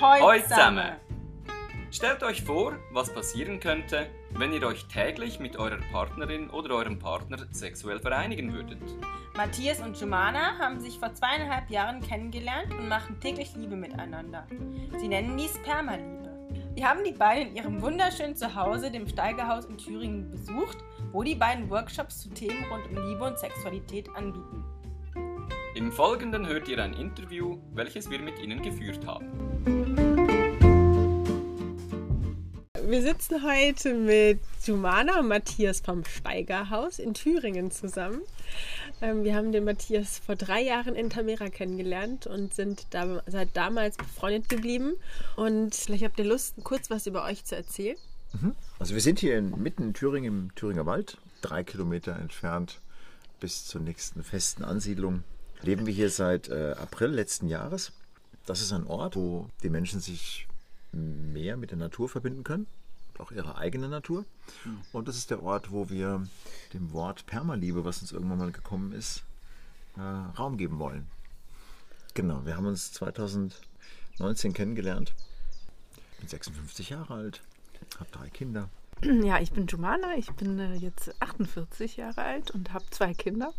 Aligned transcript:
Heute 0.00 0.24
Heute 0.24 0.48
zusammen. 0.48 0.96
Stellt 1.90 2.22
euch 2.22 2.42
vor, 2.42 2.74
was 2.92 3.12
passieren 3.14 3.60
könnte, 3.60 4.08
wenn 4.30 4.52
ihr 4.52 4.66
euch 4.66 4.86
täglich 4.88 5.38
mit 5.38 5.56
eurer 5.56 5.78
Partnerin 5.92 6.50
oder 6.50 6.74
eurem 6.74 6.98
Partner 6.98 7.38
sexuell 7.50 8.00
vereinigen 8.00 8.52
würdet. 8.52 8.82
Matthias 9.36 9.80
und 9.80 9.98
Jumana 10.00 10.58
haben 10.58 10.80
sich 10.80 10.98
vor 10.98 11.14
zweieinhalb 11.14 11.70
Jahren 11.70 12.00
kennengelernt 12.00 12.72
und 12.72 12.88
machen 12.88 13.20
täglich 13.20 13.54
Liebe 13.54 13.76
miteinander. 13.76 14.46
Sie 14.98 15.08
nennen 15.08 15.36
dies 15.36 15.54
Spermaliebe. 15.54 16.28
Wir 16.74 16.88
haben 16.88 17.04
die 17.04 17.12
beiden 17.12 17.48
in 17.48 17.56
ihrem 17.56 17.80
wunderschönen 17.80 18.36
Zuhause, 18.36 18.90
dem 18.90 19.08
Steigerhaus 19.08 19.66
in 19.66 19.78
Thüringen, 19.78 20.30
besucht, 20.30 20.78
wo 21.12 21.22
die 21.22 21.34
beiden 21.34 21.70
Workshops 21.70 22.20
zu 22.20 22.30
Themen 22.30 22.64
rund 22.70 22.86
um 22.88 23.08
Liebe 23.08 23.24
und 23.24 23.38
Sexualität 23.38 24.08
anbieten. 24.14 24.64
Im 25.78 25.92
Folgenden 25.92 26.48
hört 26.48 26.66
ihr 26.66 26.82
ein 26.82 26.92
Interview, 26.92 27.56
welches 27.72 28.10
wir 28.10 28.18
mit 28.18 28.40
ihnen 28.40 28.62
geführt 28.62 29.06
haben. 29.06 29.28
Wir 32.84 33.00
sitzen 33.00 33.44
heute 33.44 33.94
mit 33.94 34.40
Jumana 34.64 35.20
und 35.20 35.28
Matthias 35.28 35.78
vom 35.78 36.04
Steigerhaus 36.04 36.98
in 36.98 37.14
Thüringen 37.14 37.70
zusammen. 37.70 38.22
Ähm, 39.00 39.22
Wir 39.22 39.36
haben 39.36 39.52
den 39.52 39.62
Matthias 39.62 40.18
vor 40.18 40.34
drei 40.34 40.62
Jahren 40.62 40.96
in 40.96 41.10
Tamera 41.10 41.48
kennengelernt 41.48 42.26
und 42.26 42.52
sind 42.52 42.88
da, 42.90 43.22
seit 43.28 43.56
damals 43.56 43.96
befreundet 43.96 44.48
geblieben. 44.48 44.94
Und 45.36 45.76
vielleicht 45.76 46.02
habt 46.02 46.18
ihr 46.18 46.24
Lust, 46.24 46.56
kurz 46.64 46.90
was 46.90 47.06
über 47.06 47.24
euch 47.24 47.44
zu 47.44 47.54
erzählen. 47.54 47.96
Also 48.80 48.94
wir 48.94 49.00
sind 49.00 49.20
hier 49.20 49.38
in, 49.38 49.56
mitten 49.62 49.84
in 49.84 49.94
Thüringen, 49.94 50.46
im 50.46 50.54
Thüringer 50.56 50.86
Wald, 50.86 51.18
drei 51.40 51.62
Kilometer 51.62 52.16
entfernt 52.16 52.80
bis 53.38 53.64
zur 53.64 53.80
nächsten 53.80 54.24
festen 54.24 54.64
Ansiedlung. 54.64 55.22
Leben 55.62 55.86
wir 55.86 55.92
hier 55.92 56.10
seit 56.10 56.48
äh, 56.48 56.74
April 56.78 57.10
letzten 57.10 57.48
Jahres. 57.48 57.92
Das 58.46 58.60
ist 58.60 58.72
ein 58.72 58.86
Ort, 58.86 59.16
wo 59.16 59.48
die 59.62 59.70
Menschen 59.70 60.00
sich 60.00 60.46
mehr 60.92 61.56
mit 61.56 61.70
der 61.70 61.78
Natur 61.78 62.08
verbinden 62.08 62.44
können, 62.44 62.66
auch 63.18 63.30
ihre 63.30 63.58
eigene 63.58 63.88
Natur. 63.88 64.24
Und 64.92 65.08
das 65.08 65.16
ist 65.16 65.30
der 65.30 65.42
Ort, 65.42 65.70
wo 65.70 65.90
wir 65.90 66.26
dem 66.72 66.92
Wort 66.92 67.26
Permaliebe, 67.26 67.84
was 67.84 68.00
uns 68.00 68.12
irgendwann 68.12 68.38
mal 68.38 68.52
gekommen 68.52 68.92
ist, 68.92 69.22
äh, 69.96 70.00
Raum 70.00 70.56
geben 70.56 70.78
wollen. 70.78 71.06
Genau, 72.14 72.44
wir 72.46 72.56
haben 72.56 72.66
uns 72.66 72.92
2019 72.92 74.52
kennengelernt. 74.52 75.12
Bin 76.18 76.28
56 76.28 76.90
Jahre 76.90 77.14
alt, 77.14 77.42
habe 77.98 78.10
drei 78.10 78.28
Kinder. 78.30 78.68
Ja, 79.02 79.38
ich 79.40 79.52
bin 79.52 79.66
Jumana, 79.66 80.16
ich 80.16 80.30
bin 80.32 80.58
äh, 80.58 80.74
jetzt 80.74 81.14
48 81.20 81.98
Jahre 81.98 82.22
alt 82.22 82.50
und 82.50 82.72
habe 82.72 82.84
zwei 82.90 83.14
Kinder. 83.14 83.52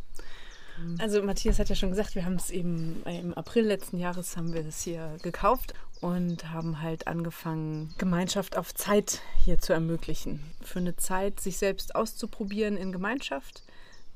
Also 1.00 1.22
Matthias 1.24 1.60
hat 1.60 1.70
ja 1.70 1.76
schon 1.76 1.90
gesagt, 1.90 2.16
wir 2.16 2.26
haben 2.26 2.36
es 2.36 2.50
eben 2.50 3.02
äh, 3.06 3.20
im 3.20 3.34
April 3.34 3.66
letzten 3.66 3.98
Jahres 3.98 4.38
haben 4.38 4.54
wir 4.54 4.64
das 4.64 4.82
hier 4.82 5.18
gekauft 5.22 5.74
und 6.02 6.52
haben 6.52 6.82
halt 6.82 7.08
angefangen, 7.08 7.94
Gemeinschaft 7.98 8.58
auf 8.58 8.74
Zeit 8.74 9.22
hier 9.44 9.60
zu 9.60 9.74
ermöglichen. 9.74 10.42
Für 10.62 10.80
eine 10.80 10.96
Zeit, 10.96 11.40
sich 11.40 11.58
selbst 11.58 11.96
auszuprobieren 11.96 12.78
in 12.78 12.92
Gemeinschaft, 12.92 13.64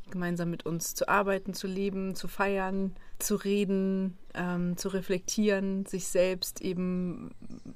gemeinsam 0.10 0.50
mit 0.50 0.66
uns 0.66 0.96
zu 0.96 1.08
arbeiten, 1.08 1.54
zu 1.54 1.68
leben, 1.68 2.16
zu 2.16 2.28
feiern, 2.28 2.96
zu 3.20 3.36
reden, 3.36 4.18
ähm, 4.34 4.78
zu 4.78 4.90
reflektieren, 4.90 5.86
sich 5.86 6.08
selbst 6.08 6.62
eben 6.62 7.32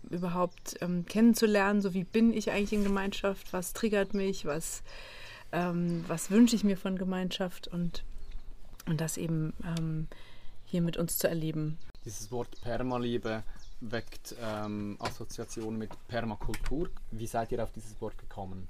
überhaupt 0.09 0.77
ähm, 0.81 1.05
kennenzulernen, 1.05 1.81
so 1.81 1.93
wie 1.93 2.03
bin 2.03 2.33
ich 2.33 2.51
eigentlich 2.51 2.73
in 2.73 2.83
Gemeinschaft, 2.83 3.53
was 3.53 3.73
triggert 3.73 4.13
mich, 4.13 4.45
was, 4.45 4.83
ähm, 5.51 6.03
was 6.07 6.31
wünsche 6.31 6.55
ich 6.55 6.63
mir 6.63 6.77
von 6.77 6.97
Gemeinschaft? 6.97 7.67
Und, 7.67 8.03
und 8.87 9.01
das 9.01 9.17
eben 9.17 9.53
ähm, 9.63 10.07
hier 10.65 10.81
mit 10.81 10.97
uns 10.97 11.17
zu 11.17 11.27
erleben. 11.27 11.77
Dieses 12.05 12.31
Wort 12.31 12.61
Permaliebe 12.61 13.43
weckt 13.81 14.35
ähm, 14.41 14.97
Assoziationen 14.99 15.77
mit 15.77 15.91
Permakultur. 16.07 16.89
Wie 17.11 17.27
seid 17.27 17.51
ihr 17.51 17.61
auf 17.63 17.71
dieses 17.71 17.99
Wort 18.01 18.17
gekommen? 18.17 18.67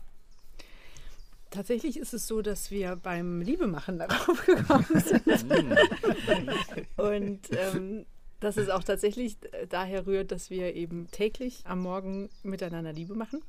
Tatsächlich 1.50 1.98
ist 1.98 2.14
es 2.14 2.28
so, 2.28 2.42
dass 2.42 2.72
wir 2.72 2.98
beim 2.98 3.42
Liebemachen 3.42 4.00
darauf 4.00 4.46
gekommen 4.46 4.86
sind. 4.96 5.78
Und 6.98 7.40
ähm, 7.52 8.06
dass 8.40 8.58
es 8.58 8.70
auch 8.70 8.84
tatsächlich 8.84 9.38
daher 9.70 10.06
rührt, 10.06 10.32
dass 10.32 10.50
wir 10.50 10.76
eben 10.76 11.10
täglich 11.12 11.62
am 11.66 11.80
Morgen 11.80 12.30
miteinander 12.44 12.94
Liebe 12.94 13.16
machen. 13.16 13.42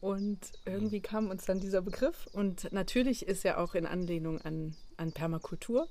Und 0.00 0.38
irgendwie 0.64 1.00
kam 1.00 1.28
uns 1.28 1.44
dann 1.44 1.60
dieser 1.60 1.82
Begriff. 1.82 2.26
Und 2.32 2.72
natürlich 2.72 3.26
ist 3.26 3.44
er 3.44 3.60
auch 3.60 3.74
in 3.74 3.86
Anlehnung 3.86 4.40
an, 4.40 4.76
an 4.96 5.12
Permakultur, 5.12 5.88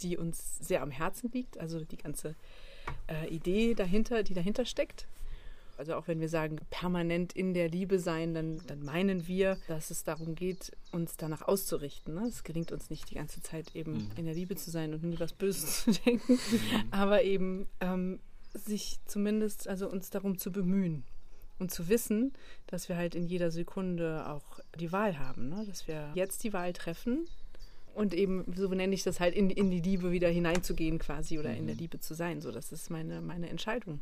die 0.00 0.16
uns 0.16 0.58
sehr 0.58 0.82
am 0.82 0.90
Herzen 0.90 1.30
liegt. 1.32 1.58
Also 1.58 1.84
die 1.84 1.96
ganze 1.96 2.36
äh, 3.08 3.28
Idee 3.28 3.74
dahinter, 3.74 4.22
die 4.22 4.34
dahinter 4.34 4.64
steckt. 4.64 5.06
Also 5.76 5.94
auch 5.94 6.08
wenn 6.08 6.20
wir 6.20 6.28
sagen, 6.28 6.58
permanent 6.68 7.32
in 7.32 7.54
der 7.54 7.70
Liebe 7.70 7.98
sein, 7.98 8.34
dann, 8.34 8.60
dann 8.66 8.84
meinen 8.84 9.26
wir, 9.26 9.56
dass 9.66 9.90
es 9.90 10.04
darum 10.04 10.34
geht, 10.34 10.72
uns 10.92 11.16
danach 11.16 11.40
auszurichten. 11.40 12.14
Ne? 12.14 12.26
Es 12.28 12.44
gelingt 12.44 12.70
uns 12.70 12.90
nicht 12.90 13.10
die 13.10 13.14
ganze 13.14 13.40
Zeit 13.40 13.74
eben 13.74 14.10
in 14.16 14.26
der 14.26 14.34
Liebe 14.34 14.56
zu 14.56 14.70
sein 14.70 14.92
und 14.92 15.02
nie 15.02 15.18
was 15.18 15.32
Böses 15.32 15.84
zu 15.84 15.92
denken, 15.92 16.38
aber 16.90 17.22
eben 17.22 17.66
ähm, 17.80 18.20
sich 18.52 18.98
zumindest, 19.06 19.68
also 19.68 19.88
uns 19.88 20.10
darum 20.10 20.36
zu 20.36 20.52
bemühen 20.52 21.02
und 21.60 21.70
zu 21.70 21.88
wissen, 21.88 22.32
dass 22.66 22.88
wir 22.88 22.96
halt 22.96 23.14
in 23.14 23.26
jeder 23.26 23.50
Sekunde 23.50 24.26
auch 24.28 24.60
die 24.78 24.92
Wahl 24.92 25.18
haben, 25.18 25.48
ne? 25.48 25.64
dass 25.66 25.86
wir 25.86 26.10
jetzt 26.14 26.42
die 26.42 26.52
Wahl 26.52 26.72
treffen 26.72 27.28
und 27.94 28.14
eben, 28.14 28.44
so 28.54 28.68
nenne 28.68 28.94
ich 28.94 29.02
das 29.02 29.20
halt, 29.20 29.34
in, 29.34 29.50
in 29.50 29.70
die 29.70 29.80
Liebe 29.80 30.10
wieder 30.10 30.28
hineinzugehen 30.28 30.98
quasi 30.98 31.38
oder 31.38 31.54
in 31.54 31.66
der 31.66 31.74
Liebe 31.74 32.00
zu 32.00 32.14
sein. 32.14 32.40
So, 32.40 32.50
das 32.50 32.72
ist 32.72 32.90
meine, 32.90 33.20
meine 33.20 33.48
Entscheidung. 33.48 34.00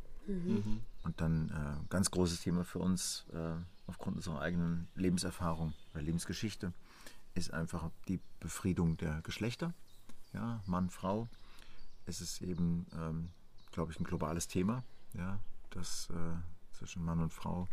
Und 1.05 1.21
dann 1.21 1.49
äh, 1.49 1.89
ganz 1.89 2.11
großes 2.11 2.43
Thema 2.43 2.65
für 2.65 2.79
uns 2.79 3.25
äh, 3.33 3.55
aufgrund 3.87 4.17
unserer 4.17 4.41
eigenen 4.41 4.89
Lebenserfahrung 4.95 5.73
oder 5.95 6.03
Lebensgeschichte 6.03 6.73
ist 7.35 7.53
einfach 7.53 7.91
die 8.09 8.21
Befriedung 8.41 8.97
der 8.99 9.21
Geschlechter. 9.23 9.73
Ja, 10.35 10.63
Mann, 10.67 10.91
Frau. 10.91 11.29
Es 12.05 12.21
ist 12.21 12.43
eben, 12.43 12.87
ähm, 12.95 13.31
glaube 13.73 13.93
ich, 13.93 14.01
ein 14.01 14.05
globales 14.05 14.49
Thema, 14.49 14.83
ja, 15.15 15.39
dass 15.71 16.09
äh, 16.11 16.15
zwischen 16.79 17.05
Mann 17.05 17.21
und 17.21 17.33
Frau 17.33 17.69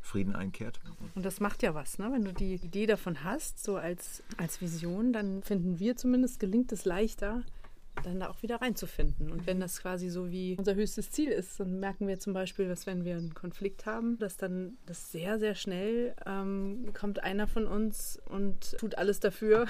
Frieden 0.00 0.36
einkehrt. 0.36 0.80
Und 1.14 1.24
das 1.24 1.40
macht 1.40 1.62
ja 1.62 1.74
was, 1.74 1.98
ne? 1.98 2.12
Wenn 2.12 2.24
du 2.24 2.32
die 2.34 2.54
Idee 2.56 2.86
davon 2.86 3.24
hast, 3.24 3.64
so 3.64 3.76
als, 3.76 4.22
als 4.36 4.60
Vision, 4.60 5.14
dann 5.14 5.42
finden 5.42 5.78
wir 5.78 5.96
zumindest, 5.96 6.38
gelingt 6.38 6.70
es 6.72 6.84
leichter, 6.84 7.42
dann 8.02 8.20
da 8.20 8.28
auch 8.28 8.42
wieder 8.42 8.60
reinzufinden. 8.60 9.30
Und 9.30 9.46
wenn 9.46 9.60
das 9.60 9.80
quasi 9.80 10.10
so 10.10 10.30
wie 10.30 10.56
unser 10.58 10.74
höchstes 10.74 11.10
Ziel 11.10 11.30
ist, 11.30 11.58
dann 11.58 11.80
merken 11.80 12.06
wir 12.06 12.18
zum 12.18 12.34
Beispiel, 12.34 12.68
dass 12.68 12.86
wenn 12.86 13.04
wir 13.04 13.16
einen 13.16 13.34
Konflikt 13.34 13.86
haben, 13.86 14.18
dass 14.18 14.36
dann 14.36 14.76
das 14.84 15.10
sehr, 15.10 15.38
sehr 15.38 15.54
schnell 15.54 16.14
ähm, 16.26 16.92
kommt 16.92 17.22
einer 17.22 17.46
von 17.46 17.66
uns 17.66 18.20
und 18.26 18.76
tut 18.78 18.98
alles 18.98 19.20
dafür, 19.20 19.66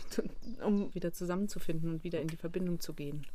um 0.64 0.94
wieder 0.94 1.12
zusammenzufinden 1.12 1.90
und 1.90 2.04
wieder 2.04 2.20
in 2.20 2.28
die 2.28 2.36
Verbindung 2.36 2.80
zu 2.80 2.94
gehen. 2.94 3.26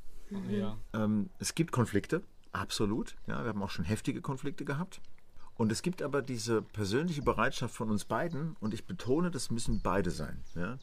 Ja. 0.49 0.77
Ähm, 0.93 1.29
es 1.39 1.55
gibt 1.55 1.71
Konflikte, 1.71 2.23
absolut. 2.51 3.15
Ja, 3.27 3.43
wir 3.43 3.49
haben 3.49 3.63
auch 3.63 3.69
schon 3.69 3.85
heftige 3.85 4.21
Konflikte 4.21 4.65
gehabt. 4.65 5.01
Und 5.55 5.71
es 5.71 5.81
gibt 5.81 6.01
aber 6.01 6.21
diese 6.21 6.61
persönliche 6.61 7.21
Bereitschaft 7.21 7.75
von 7.75 7.91
uns 7.91 8.05
beiden, 8.05 8.55
und 8.59 8.73
ich 8.73 8.85
betone, 8.85 9.29
das 9.29 9.51
müssen 9.51 9.81
beide 9.81 10.09
sein. 10.09 10.43
Ja? 10.55 10.79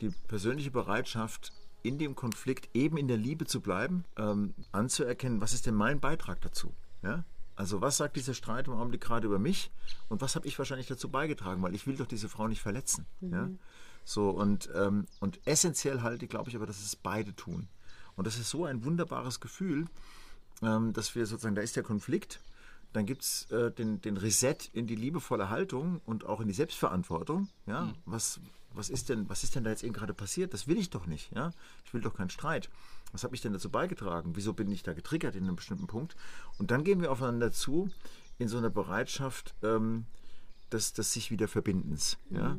Die 0.00 0.10
persönliche 0.28 0.70
Bereitschaft, 0.70 1.52
in 1.82 1.98
dem 1.98 2.14
Konflikt 2.14 2.68
eben 2.74 2.96
in 2.96 3.08
der 3.08 3.16
Liebe 3.16 3.44
zu 3.44 3.60
bleiben, 3.60 4.04
ähm, 4.16 4.54
anzuerkennen, 4.72 5.40
was 5.40 5.52
ist 5.52 5.66
denn 5.66 5.74
mein 5.74 6.00
Beitrag 6.00 6.40
dazu? 6.40 6.72
Ja? 7.02 7.24
Also 7.56 7.80
was 7.80 7.96
sagt 7.96 8.16
dieser 8.16 8.34
Streit 8.34 8.66
im 8.66 8.74
Augenblick 8.74 9.00
gerade 9.00 9.26
über 9.26 9.38
mich 9.38 9.70
und 10.08 10.20
was 10.20 10.34
habe 10.34 10.46
ich 10.46 10.58
wahrscheinlich 10.58 10.86
dazu 10.86 11.08
beigetragen, 11.08 11.62
weil 11.62 11.74
ich 11.74 11.86
will 11.86 11.96
doch 11.96 12.06
diese 12.06 12.28
Frau 12.28 12.48
nicht 12.48 12.60
verletzen. 12.60 13.06
Ja? 13.20 13.48
So 14.04 14.30
und, 14.30 14.70
ähm, 14.74 15.06
und 15.20 15.40
essentiell 15.46 16.02
halte, 16.02 16.26
glaube 16.26 16.48
ich, 16.50 16.56
aber, 16.56 16.66
dass 16.66 16.80
es 16.80 16.96
beide 16.96 17.34
tun. 17.34 17.68
Und 18.14 18.26
das 18.26 18.38
ist 18.38 18.50
so 18.50 18.64
ein 18.64 18.84
wunderbares 18.84 19.40
Gefühl, 19.40 19.86
ähm, 20.62 20.92
dass 20.92 21.14
wir 21.14 21.26
sozusagen, 21.26 21.54
da 21.54 21.62
ist 21.62 21.76
der 21.76 21.82
Konflikt, 21.82 22.40
dann 22.92 23.04
gibt 23.06 23.22
es 23.22 23.50
äh, 23.50 23.70
den, 23.70 24.00
den 24.00 24.16
Reset 24.16 24.56
in 24.72 24.86
die 24.86 24.94
liebevolle 24.94 25.50
Haltung 25.50 26.00
und 26.06 26.24
auch 26.24 26.40
in 26.40 26.48
die 26.48 26.54
Selbstverantwortung. 26.54 27.48
Ja? 27.66 27.92
Was, 28.06 28.40
was, 28.72 28.88
ist 28.88 29.08
denn, 29.08 29.28
was 29.28 29.44
ist 29.44 29.54
denn 29.54 29.64
da 29.64 29.70
jetzt 29.70 29.84
eben 29.84 29.92
gerade 29.92 30.14
passiert? 30.14 30.54
Das 30.54 30.66
will 30.66 30.78
ich 30.78 30.90
doch 30.90 31.06
nicht. 31.06 31.30
Ja? 31.34 31.50
Ich 31.84 31.92
will 31.92 32.00
doch 32.00 32.14
keinen 32.14 32.30
Streit. 32.30 32.70
Was 33.12 33.24
habe 33.24 33.34
ich 33.34 33.42
denn 33.42 33.52
dazu 33.52 33.70
beigetragen? 33.70 34.32
Wieso 34.34 34.54
bin 34.54 34.70
ich 34.70 34.82
da 34.82 34.94
getriggert 34.94 35.36
in 35.36 35.44
einem 35.44 35.56
bestimmten 35.56 35.86
Punkt? 35.86 36.16
Und 36.58 36.70
dann 36.70 36.84
gehen 36.84 37.00
wir 37.02 37.12
aufeinander 37.12 37.52
zu 37.52 37.90
in 38.38 38.48
so 38.48 38.56
einer 38.56 38.70
Bereitschaft 38.70 39.54
ähm, 39.62 40.06
des, 40.72 40.92
des 40.92 41.12
sich 41.12 41.30
wieder 41.30 41.48
Verbindens. 41.48 42.18
Ja? 42.30 42.56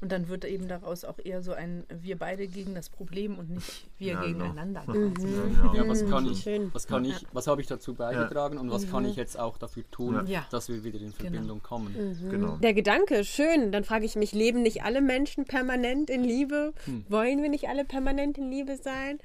Und 0.00 0.12
dann 0.12 0.28
wird 0.28 0.44
eben 0.44 0.68
daraus 0.68 1.04
auch 1.04 1.18
eher 1.24 1.42
so 1.42 1.52
ein 1.52 1.82
Wir 1.88 2.16
beide 2.16 2.46
gegen 2.46 2.72
das 2.74 2.88
Problem 2.88 3.36
und 3.36 3.50
nicht 3.50 3.84
wir 3.98 4.12
Ja, 4.12 4.20
genau. 4.22 4.44
gegeneinander. 4.44 4.84
Ja, 4.86 4.92
genau. 4.92 5.74
Ja, 5.74 5.88
was 5.88 6.06
kann 6.08 6.26
ich, 6.30 6.40
Schön. 6.42 6.70
was 6.72 6.86
kann 6.86 7.04
ich, 7.04 7.16
was 7.32 7.48
habe 7.48 7.60
ich 7.60 7.66
dazu 7.66 7.94
beigetragen 7.94 8.58
und 8.58 8.70
was 8.70 8.88
kann 8.88 9.04
ich 9.04 9.16
jetzt 9.16 9.36
auch 9.38 9.58
dafür 9.58 9.82
tun, 9.90 10.24
Ja. 10.28 10.46
dass 10.52 10.68
wir 10.68 10.84
wieder 10.84 11.00
in 11.00 11.12
Verbindung 11.12 11.62
kommen? 11.62 11.94
Genau. 12.30 12.58
Der 12.58 12.74
Gedanke, 12.74 13.24
schön. 13.24 13.72
Dann 13.72 13.82
frage 13.82 14.04
ich 14.04 14.14
mich, 14.14 14.30
leben 14.32 14.62
nicht 14.62 14.84
alle 14.84 15.00
Menschen 15.00 15.46
permanent 15.46 16.10
in 16.10 16.22
Liebe? 16.22 16.74
Wollen 17.08 17.42
wir 17.42 17.48
nicht 17.50 17.68
alle 17.68 17.84
permanent 17.84 18.38
in 18.38 18.50
Liebe 18.52 18.76
sein? 18.76 19.18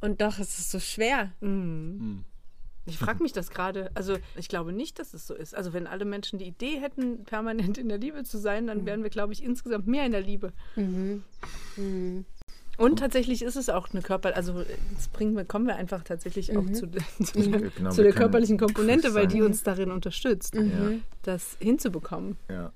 Und 0.00 0.20
doch 0.20 0.38
ist 0.38 0.58
es 0.58 0.70
so 0.70 0.78
schwer. 0.78 1.32
Ich 2.86 2.98
frage 2.98 3.22
mich 3.22 3.32
das 3.32 3.50
gerade. 3.50 3.90
Also 3.94 4.16
ich 4.36 4.48
glaube 4.48 4.72
nicht, 4.72 4.98
dass 4.98 5.14
es 5.14 5.26
so 5.26 5.34
ist. 5.34 5.54
Also 5.54 5.72
wenn 5.72 5.86
alle 5.86 6.04
Menschen 6.04 6.38
die 6.38 6.46
Idee 6.46 6.80
hätten, 6.80 7.24
permanent 7.24 7.78
in 7.78 7.88
der 7.88 7.98
Liebe 7.98 8.24
zu 8.24 8.38
sein, 8.38 8.66
dann 8.66 8.84
wären 8.84 9.02
wir, 9.02 9.10
glaube 9.10 9.32
ich, 9.32 9.42
insgesamt 9.42 9.86
mehr 9.86 10.04
in 10.04 10.12
der 10.12 10.20
Liebe. 10.20 10.52
Und 12.76 12.98
tatsächlich 12.98 13.42
ist 13.42 13.56
es 13.56 13.68
auch 13.68 13.90
eine 13.92 14.02
Körper, 14.02 14.34
also 14.36 14.64
jetzt 14.90 15.12
bringen 15.12 15.36
wir, 15.36 15.44
kommen 15.44 15.66
wir 15.66 15.76
einfach 15.76 16.02
tatsächlich 16.02 16.56
auch 16.56 16.66
zu, 16.72 16.90
zu, 17.22 17.50
der, 17.50 17.70
Genau, 17.70 17.90
zu 17.90 18.02
der 18.02 18.12
körperlichen 18.12 18.58
Komponente, 18.58 19.14
weil 19.14 19.28
die 19.28 19.42
uns 19.42 19.62
darin 19.62 19.90
unterstützt, 19.90 20.56
das 21.22 21.56
hinzubekommen. 21.60 22.36
Ja. 22.50 22.72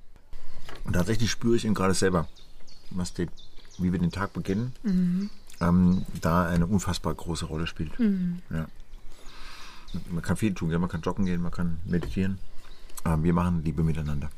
Und 0.85 0.93
tatsächlich 0.93 1.31
spüre 1.31 1.57
ich 1.57 1.65
ihn 1.65 1.75
gerade 1.75 1.95
selber, 1.95 2.29
was 2.91 3.13
die, 3.13 3.29
wie 3.79 3.93
wir 3.93 3.99
den 3.99 4.13
Tag 4.13 4.33
beginnen, 4.33 4.73
ähm, 5.61 6.07
da 6.21 6.47
eine 6.47 6.67
unfassbar 6.67 7.15
große 7.15 7.47
Rolle 7.47 7.67
spielt. 7.67 7.93
Ja. 8.51 8.69
Man 10.11 10.23
kann 10.23 10.37
viel 10.37 10.55
tun, 10.55 10.71
ja? 10.71 10.79
man 10.79 10.89
kann 10.89 11.01
joggen 11.01 11.25
gehen, 11.25 11.41
man 11.41 11.53
kann 11.53 11.79
meditieren. 11.85 12.39
Ähm, 13.05 13.23
wir 13.25 13.33
machen 13.33 13.63
Liebe 13.65 13.83
miteinander. 13.83 14.31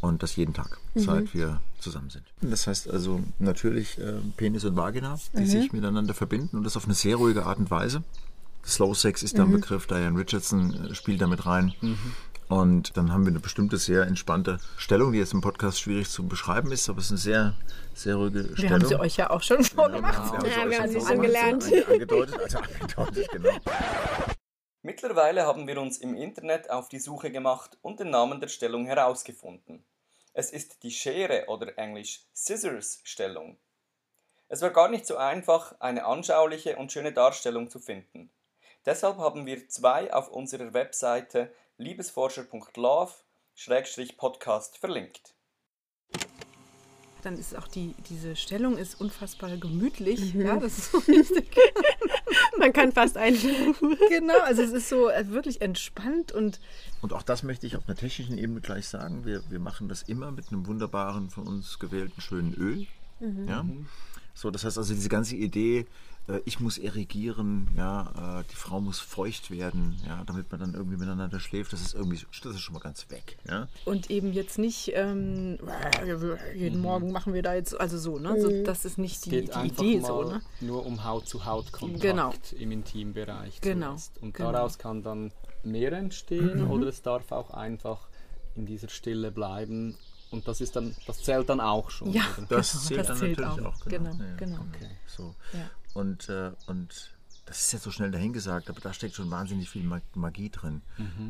Und 0.00 0.22
das 0.22 0.36
jeden 0.36 0.52
Tag, 0.52 0.78
seit 0.94 1.32
wir 1.34 1.60
zusammen 1.80 2.10
sind. 2.10 2.24
Das 2.42 2.66
heißt 2.66 2.90
also 2.90 3.20
natürlich 3.38 3.98
äh, 3.98 4.20
Penis 4.36 4.64
und 4.64 4.76
Vagina, 4.76 5.18
die 5.32 5.46
sich 5.46 5.72
miteinander 5.72 6.12
verbinden 6.14 6.56
und 6.56 6.64
das 6.64 6.76
auf 6.76 6.84
eine 6.84 6.94
sehr 6.94 7.16
ruhige 7.16 7.46
Art 7.46 7.58
und 7.58 7.70
Weise. 7.70 8.02
Slow 8.64 8.94
Sex 8.94 9.22
ist 9.22 9.38
da 9.38 9.44
ein 9.44 9.52
Begriff, 9.52 9.86
Diane 9.86 10.18
Richardson 10.18 10.74
äh, 10.74 10.94
spielt 10.94 11.20
damit 11.20 11.46
rein. 11.46 11.72
Und 12.48 12.96
dann 12.96 13.12
haben 13.12 13.24
wir 13.24 13.30
eine 13.30 13.40
bestimmte, 13.40 13.76
sehr 13.76 14.02
entspannte 14.02 14.58
Stellung, 14.76 15.12
die 15.12 15.18
jetzt 15.18 15.32
im 15.32 15.40
Podcast 15.40 15.80
schwierig 15.80 16.08
zu 16.08 16.28
beschreiben 16.28 16.70
ist, 16.70 16.88
aber 16.88 16.98
es 16.98 17.06
ist 17.06 17.10
eine 17.10 17.18
sehr, 17.18 17.54
sehr 17.94 18.16
ruhige 18.16 18.48
Wir 18.50 18.56
Stellung. 18.56 18.72
haben 18.74 18.86
sie 18.86 19.00
euch 19.00 19.16
ja 19.16 19.30
auch 19.30 19.42
schon 19.42 19.64
vorgemacht. 19.64 20.32
Ja, 20.44 20.62
Ja, 20.64 20.70
wir 20.70 20.78
haben 20.78 20.88
sie 20.88 21.00
schon 21.00 21.08
schon 21.08 21.22
gelernt. 21.22 21.64
Angedeutet, 21.64 22.38
also 22.40 22.58
angedeutet, 22.58 23.28
genau. 23.32 23.50
Mittlerweile 24.82 25.44
haben 25.44 25.66
wir 25.66 25.80
uns 25.80 25.98
im 25.98 26.14
Internet 26.14 26.70
auf 26.70 26.88
die 26.88 27.00
Suche 27.00 27.32
gemacht 27.32 27.76
und 27.82 27.98
den 27.98 28.10
Namen 28.10 28.40
der 28.40 28.46
Stellung 28.48 28.86
herausgefunden. 28.86 29.84
Es 30.32 30.52
ist 30.52 30.84
die 30.84 30.92
Schere 30.92 31.46
oder 31.48 31.76
englisch 31.76 32.26
Scissors 32.32 33.00
Stellung. 33.02 33.58
Es 34.48 34.62
war 34.62 34.70
gar 34.70 34.88
nicht 34.88 35.06
so 35.06 35.16
einfach, 35.16 35.74
eine 35.80 36.04
anschauliche 36.04 36.76
und 36.76 36.92
schöne 36.92 37.12
Darstellung 37.12 37.68
zu 37.68 37.80
finden. 37.80 38.30
Deshalb 38.84 39.18
haben 39.18 39.46
wir 39.46 39.68
zwei 39.68 40.14
auf 40.14 40.28
unserer 40.28 40.72
Webseite 40.72 41.52
liebesforscher.love-podcast 41.78 44.78
verlinkt. 44.78 45.34
Dann 47.22 47.38
ist 47.38 47.56
auch 47.56 47.66
die, 47.66 47.94
diese 48.08 48.36
Stellung 48.36 48.78
ist 48.78 49.00
unfassbar 49.00 49.56
gemütlich. 49.56 50.34
Mhm. 50.34 50.42
Ja, 50.42 50.56
das 50.56 50.78
ist 50.78 50.92
so 50.92 50.98
richtig. 50.98 51.50
Man 52.58 52.72
kann 52.72 52.92
fast 52.92 53.16
einschlafen. 53.16 53.98
genau, 54.08 54.38
also 54.40 54.62
es 54.62 54.72
ist 54.72 54.88
so 54.88 55.10
äh, 55.10 55.28
wirklich 55.30 55.60
entspannt 55.60 56.30
und 56.32 56.60
Und 57.02 57.12
auch 57.12 57.22
das 57.22 57.42
möchte 57.42 57.66
ich 57.66 57.76
auf 57.76 57.88
einer 57.88 57.96
technischen 57.96 58.38
Ebene 58.38 58.60
gleich 58.60 58.86
sagen. 58.86 59.24
Wir, 59.24 59.42
wir 59.50 59.58
machen 59.58 59.88
das 59.88 60.02
immer 60.02 60.30
mit 60.30 60.50
einem 60.50 60.66
wunderbaren, 60.66 61.30
von 61.30 61.48
uns 61.48 61.78
gewählten, 61.78 62.20
schönen 62.20 62.54
Öl. 62.54 62.86
Ja? 63.46 63.64
So, 64.34 64.50
das 64.50 64.64
heißt 64.64 64.76
also, 64.76 64.94
diese 64.94 65.08
ganze 65.08 65.34
Idee, 65.34 65.86
äh, 66.28 66.40
ich 66.44 66.60
muss 66.60 66.78
irrigieren, 66.78 67.68
ja, 67.76 68.40
äh, 68.40 68.44
die 68.50 68.56
Frau 68.56 68.80
muss 68.80 68.98
feucht 68.98 69.50
werden, 69.50 69.96
ja, 70.06 70.22
damit 70.26 70.50
man 70.50 70.60
dann 70.60 70.74
irgendwie 70.74 70.96
miteinander 70.96 71.40
schläft, 71.40 71.72
das 71.72 71.80
ist 71.80 71.94
irgendwie, 71.94 72.20
das 72.42 72.54
ist 72.54 72.60
schon 72.60 72.74
mal 72.74 72.80
ganz 72.80 73.10
weg. 73.10 73.38
Ja? 73.48 73.68
Und 73.84 74.10
eben 74.10 74.32
jetzt 74.32 74.58
nicht, 74.58 74.92
ähm, 74.94 75.58
jeden 76.54 76.80
Morgen 76.80 77.12
machen 77.12 77.34
wir 77.34 77.42
da 77.42 77.54
jetzt, 77.54 77.78
also 77.78 77.98
so, 77.98 78.18
ne? 78.18 78.40
So, 78.40 78.62
das 78.64 78.84
ist 78.84 78.98
nicht 78.98 79.24
die, 79.26 79.30
geht 79.30 79.54
die 79.54 79.66
Idee 79.68 80.00
mal 80.00 80.06
so, 80.08 80.22
ne? 80.24 80.42
nur 80.60 80.84
um 80.84 81.04
Haut-zu-Haut-Kontakt 81.04 82.02
Genau. 82.02 82.32
im 82.58 82.72
Intimbereich 82.72 83.60
Genau, 83.60 83.88
zuerst. 83.90 84.18
Und 84.22 84.34
genau. 84.34 84.52
daraus 84.52 84.78
kann 84.78 85.02
dann 85.02 85.32
mehr 85.62 85.92
entstehen 85.92 86.66
oder 86.68 86.86
es 86.86 87.02
darf 87.02 87.32
auch 87.32 87.50
einfach 87.50 88.08
in 88.54 88.66
dieser 88.66 88.88
Stille 88.88 89.30
bleiben. 89.30 89.96
Und 90.30 90.48
das 90.48 90.60
ist 90.60 90.74
dann, 90.76 90.94
das 91.06 91.22
zählt 91.22 91.48
dann 91.48 91.60
auch 91.60 91.90
schon. 91.90 92.12
Ja? 92.12 92.24
Das 92.48 92.72
genau, 92.72 92.84
zählt 92.84 93.00
das 93.00 93.06
dann 93.06 93.16
zählt 93.18 93.38
natürlich 93.38 93.66
auch. 93.66 93.80
auch. 93.80 93.84
Genau, 93.86 94.12
Ja, 94.14 94.24
ja, 94.26 94.36
genau. 94.36 94.56
Okay. 94.74 94.90
So. 95.06 95.34
Ja. 95.52 95.70
Und, 95.94 96.28
äh, 96.28 96.52
und 96.66 97.12
das 97.46 97.60
ist 97.60 97.72
jetzt 97.72 97.82
so 97.84 97.90
schnell 97.92 98.10
dahingesagt, 98.10 98.68
aber 98.68 98.80
da 98.80 98.92
steckt 98.92 99.14
schon 99.14 99.30
wahnsinnig 99.30 99.70
viel 99.70 99.84
Ma- 99.84 100.00
Magie 100.14 100.50
drin. 100.50 100.82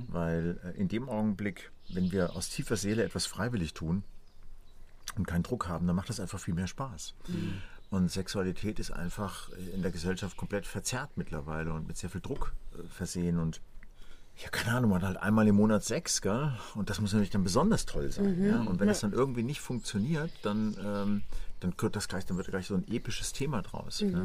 Weil 0.08 0.58
äh, 0.64 0.70
in 0.81 0.88
dem 0.88 1.08
Augenblick, 1.10 1.70
wenn 1.90 2.10
wir 2.10 2.34
aus 2.34 2.48
tiefer 2.48 2.76
Seele 2.76 3.04
etwas 3.04 3.26
freiwillig 3.26 3.75
tun 3.75 4.02
und 5.16 5.26
keinen 5.26 5.43
Druck 5.43 5.69
haben, 5.69 5.87
dann 5.87 5.94
macht 5.94 6.08
das 6.08 6.19
einfach 6.19 6.40
viel 6.40 6.54
mehr 6.54 6.66
Spaß. 6.66 7.14
Und 7.90 8.10
Sexualität 8.10 8.78
ist 8.81 8.90
einfach 8.90 9.50
in 9.75 9.82
der 9.82 9.90
Gesellschaft 9.93 10.37
komplett 10.37 10.66
verzerrt 10.66 11.10
mittlerweile 11.16 11.72
und 11.72 11.87
mit 11.87 11.96
sehr 11.98 12.10
viel 12.10 12.20
Druck 12.22 12.52
äh, 12.75 12.82
versehen. 12.88 13.38
Und 13.38 13.60
ja, 14.42 14.50
keine 14.50 14.76
Ahnung, 14.76 14.90
man 14.90 15.00
hat 15.00 15.08
halt 15.08 15.22
einmal 15.22 15.48
im 15.48 15.56
Monat 15.56 15.82
Sex, 15.82 16.20
gell? 16.20 16.52
Und 16.74 16.90
das 16.90 17.00
muss 17.00 17.12
natürlich 17.12 17.30
dann 17.30 17.44
besonders 17.44 17.86
toll 17.86 18.10
sein. 18.12 18.42
Ja? 18.44 18.60
Und 18.60 18.80
wenn 18.80 18.88
es 18.88 19.00
dann 19.00 19.12
irgendwie 19.12 19.42
nicht 19.42 19.60
funktioniert, 19.60 20.30
dann, 20.42 20.76
ähm, 20.84 21.22
dann, 21.60 21.72
wird 21.78 21.96
das 21.96 22.06
gleich, 22.06 22.26
dann 22.26 22.36
wird 22.36 22.48
gleich 22.48 22.66
so 22.66 22.74
ein 22.74 22.86
episches 22.88 23.32
Thema 23.32 23.62
draus. 23.62 24.00
Ja? 24.00 24.24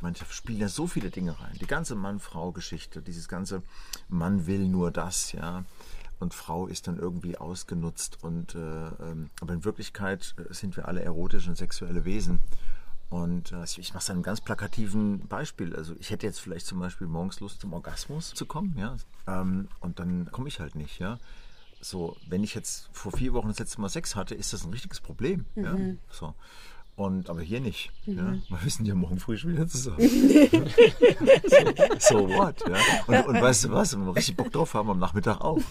Manche 0.00 0.24
spielen 0.30 0.58
ja 0.58 0.68
so 0.68 0.86
viele 0.86 1.10
Dinge 1.10 1.38
rein. 1.38 1.58
Die 1.60 1.66
ganze 1.66 1.94
Mann-Frau-Geschichte, 1.94 3.02
dieses 3.02 3.28
ganze 3.28 3.62
Mann 4.08 4.46
will 4.46 4.66
nur 4.66 4.90
das, 4.90 5.32
ja. 5.32 5.64
Und 6.20 6.34
Frau 6.34 6.66
ist 6.66 6.86
dann 6.86 6.98
irgendwie 6.98 7.36
ausgenutzt. 7.36 8.18
Und, 8.22 8.54
äh, 8.54 8.58
ähm, 8.58 9.30
aber 9.40 9.54
in 9.54 9.64
Wirklichkeit 9.64 10.34
äh, 10.38 10.52
sind 10.52 10.76
wir 10.76 10.86
alle 10.86 11.02
erotische 11.02 11.48
und 11.50 11.56
sexuelle 11.56 12.04
Wesen. 12.04 12.40
Und 13.10 13.50
äh, 13.50 13.64
ich 13.64 13.92
mache 13.92 14.02
es 14.02 14.10
an 14.10 14.16
einem 14.16 14.22
ganz 14.22 14.40
plakativen 14.40 15.26
Beispiel. 15.26 15.74
Also 15.74 15.94
ich 15.98 16.10
hätte 16.10 16.26
jetzt 16.26 16.40
vielleicht 16.40 16.66
zum 16.66 16.78
Beispiel 16.78 17.08
morgens 17.08 17.40
Lust 17.40 17.60
zum 17.60 17.72
Orgasmus 17.72 18.32
zu 18.32 18.46
kommen, 18.46 18.76
ja. 18.78 18.96
Ähm, 19.26 19.68
und 19.80 19.98
dann 19.98 20.30
komme 20.30 20.48
ich 20.48 20.60
halt 20.60 20.76
nicht, 20.76 21.00
ja. 21.00 21.18
So, 21.80 22.16
wenn 22.28 22.44
ich 22.44 22.54
jetzt 22.54 22.88
vor 22.92 23.10
vier 23.12 23.32
Wochen 23.32 23.48
das 23.48 23.58
letzte 23.58 23.80
Mal 23.80 23.88
Sex 23.88 24.14
hatte, 24.14 24.34
ist 24.34 24.52
das 24.52 24.64
ein 24.64 24.70
richtiges 24.70 25.00
Problem. 25.00 25.46
Ja? 25.56 25.76
So. 26.10 26.34
Und, 27.00 27.30
aber 27.30 27.40
hier 27.40 27.60
nicht. 27.60 27.90
Ja? 28.04 28.34
Wir 28.50 28.62
wissen 28.62 28.84
ja 28.84 28.94
morgen 28.94 29.18
früh 29.18 29.38
schon 29.38 29.52
wieder 29.52 29.66
zusammen. 29.66 30.00
so, 31.98 31.98
so 32.18 32.28
what? 32.28 32.62
Ja? 32.68 32.76
Und, 33.06 33.26
und 33.26 33.40
weißt 33.40 33.64
du 33.64 33.70
was? 33.70 33.94
Wenn 33.94 34.04
wir 34.04 34.14
richtig 34.14 34.36
Bock 34.36 34.52
drauf 34.52 34.74
haben, 34.74 34.90
am 34.90 34.98
Nachmittag 34.98 35.40
auch. 35.40 35.58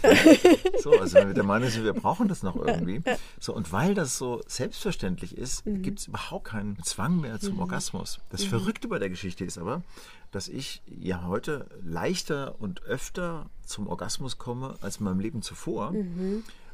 So, 0.82 0.92
also 0.92 1.18
wenn 1.18 1.28
wir 1.28 1.34
der 1.34 1.44
Meinung 1.44 1.68
sind, 1.70 1.84
wir 1.84 1.92
brauchen 1.92 2.30
das 2.30 2.42
noch 2.42 2.56
irgendwie. 2.56 3.02
So, 3.38 3.54
und 3.54 3.74
weil 3.74 3.94
das 3.94 4.18
so 4.18 4.42
selbstverständlich 4.48 5.38
ist, 5.38 5.64
gibt 5.66 6.00
es 6.00 6.08
überhaupt 6.08 6.46
keinen 6.46 6.82
Zwang 6.84 7.20
mehr 7.20 7.38
zum 7.42 7.60
Orgasmus. 7.60 8.22
Das 8.30 8.46
Verrückte 8.46 8.88
bei 8.88 8.98
der 8.98 9.10
Geschichte 9.10 9.44
ist 9.44 9.58
aber, 9.58 9.84
dass 10.32 10.48
ich 10.48 10.82
ja 10.88 11.26
heute 11.28 11.68
leichter 11.84 12.56
und 12.60 12.84
öfter 12.84 13.50
zum 13.66 13.88
Orgasmus 13.88 14.38
komme 14.38 14.76
als 14.80 14.98
in 14.98 15.04
meinem 15.04 15.20
Leben 15.20 15.42
zuvor, 15.42 15.94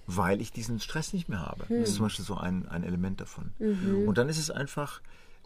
weil 0.08 0.42
ich 0.42 0.52
diesen 0.52 0.80
Stress 0.80 1.14
nicht 1.14 1.30
mehr 1.30 1.42
habe. 1.42 1.66
Das 1.80 1.90
ist 1.90 1.96
zum 1.96 2.06
Beispiel 2.06 2.26
so 2.26 2.36
ein, 2.36 2.68
ein 2.68 2.84
Element 2.84 3.22
davon. 3.22 3.52
Und 4.08 4.18
dann 4.18 4.30
ist 4.30 4.38
es 4.38 4.52
einfach, 4.52 5.02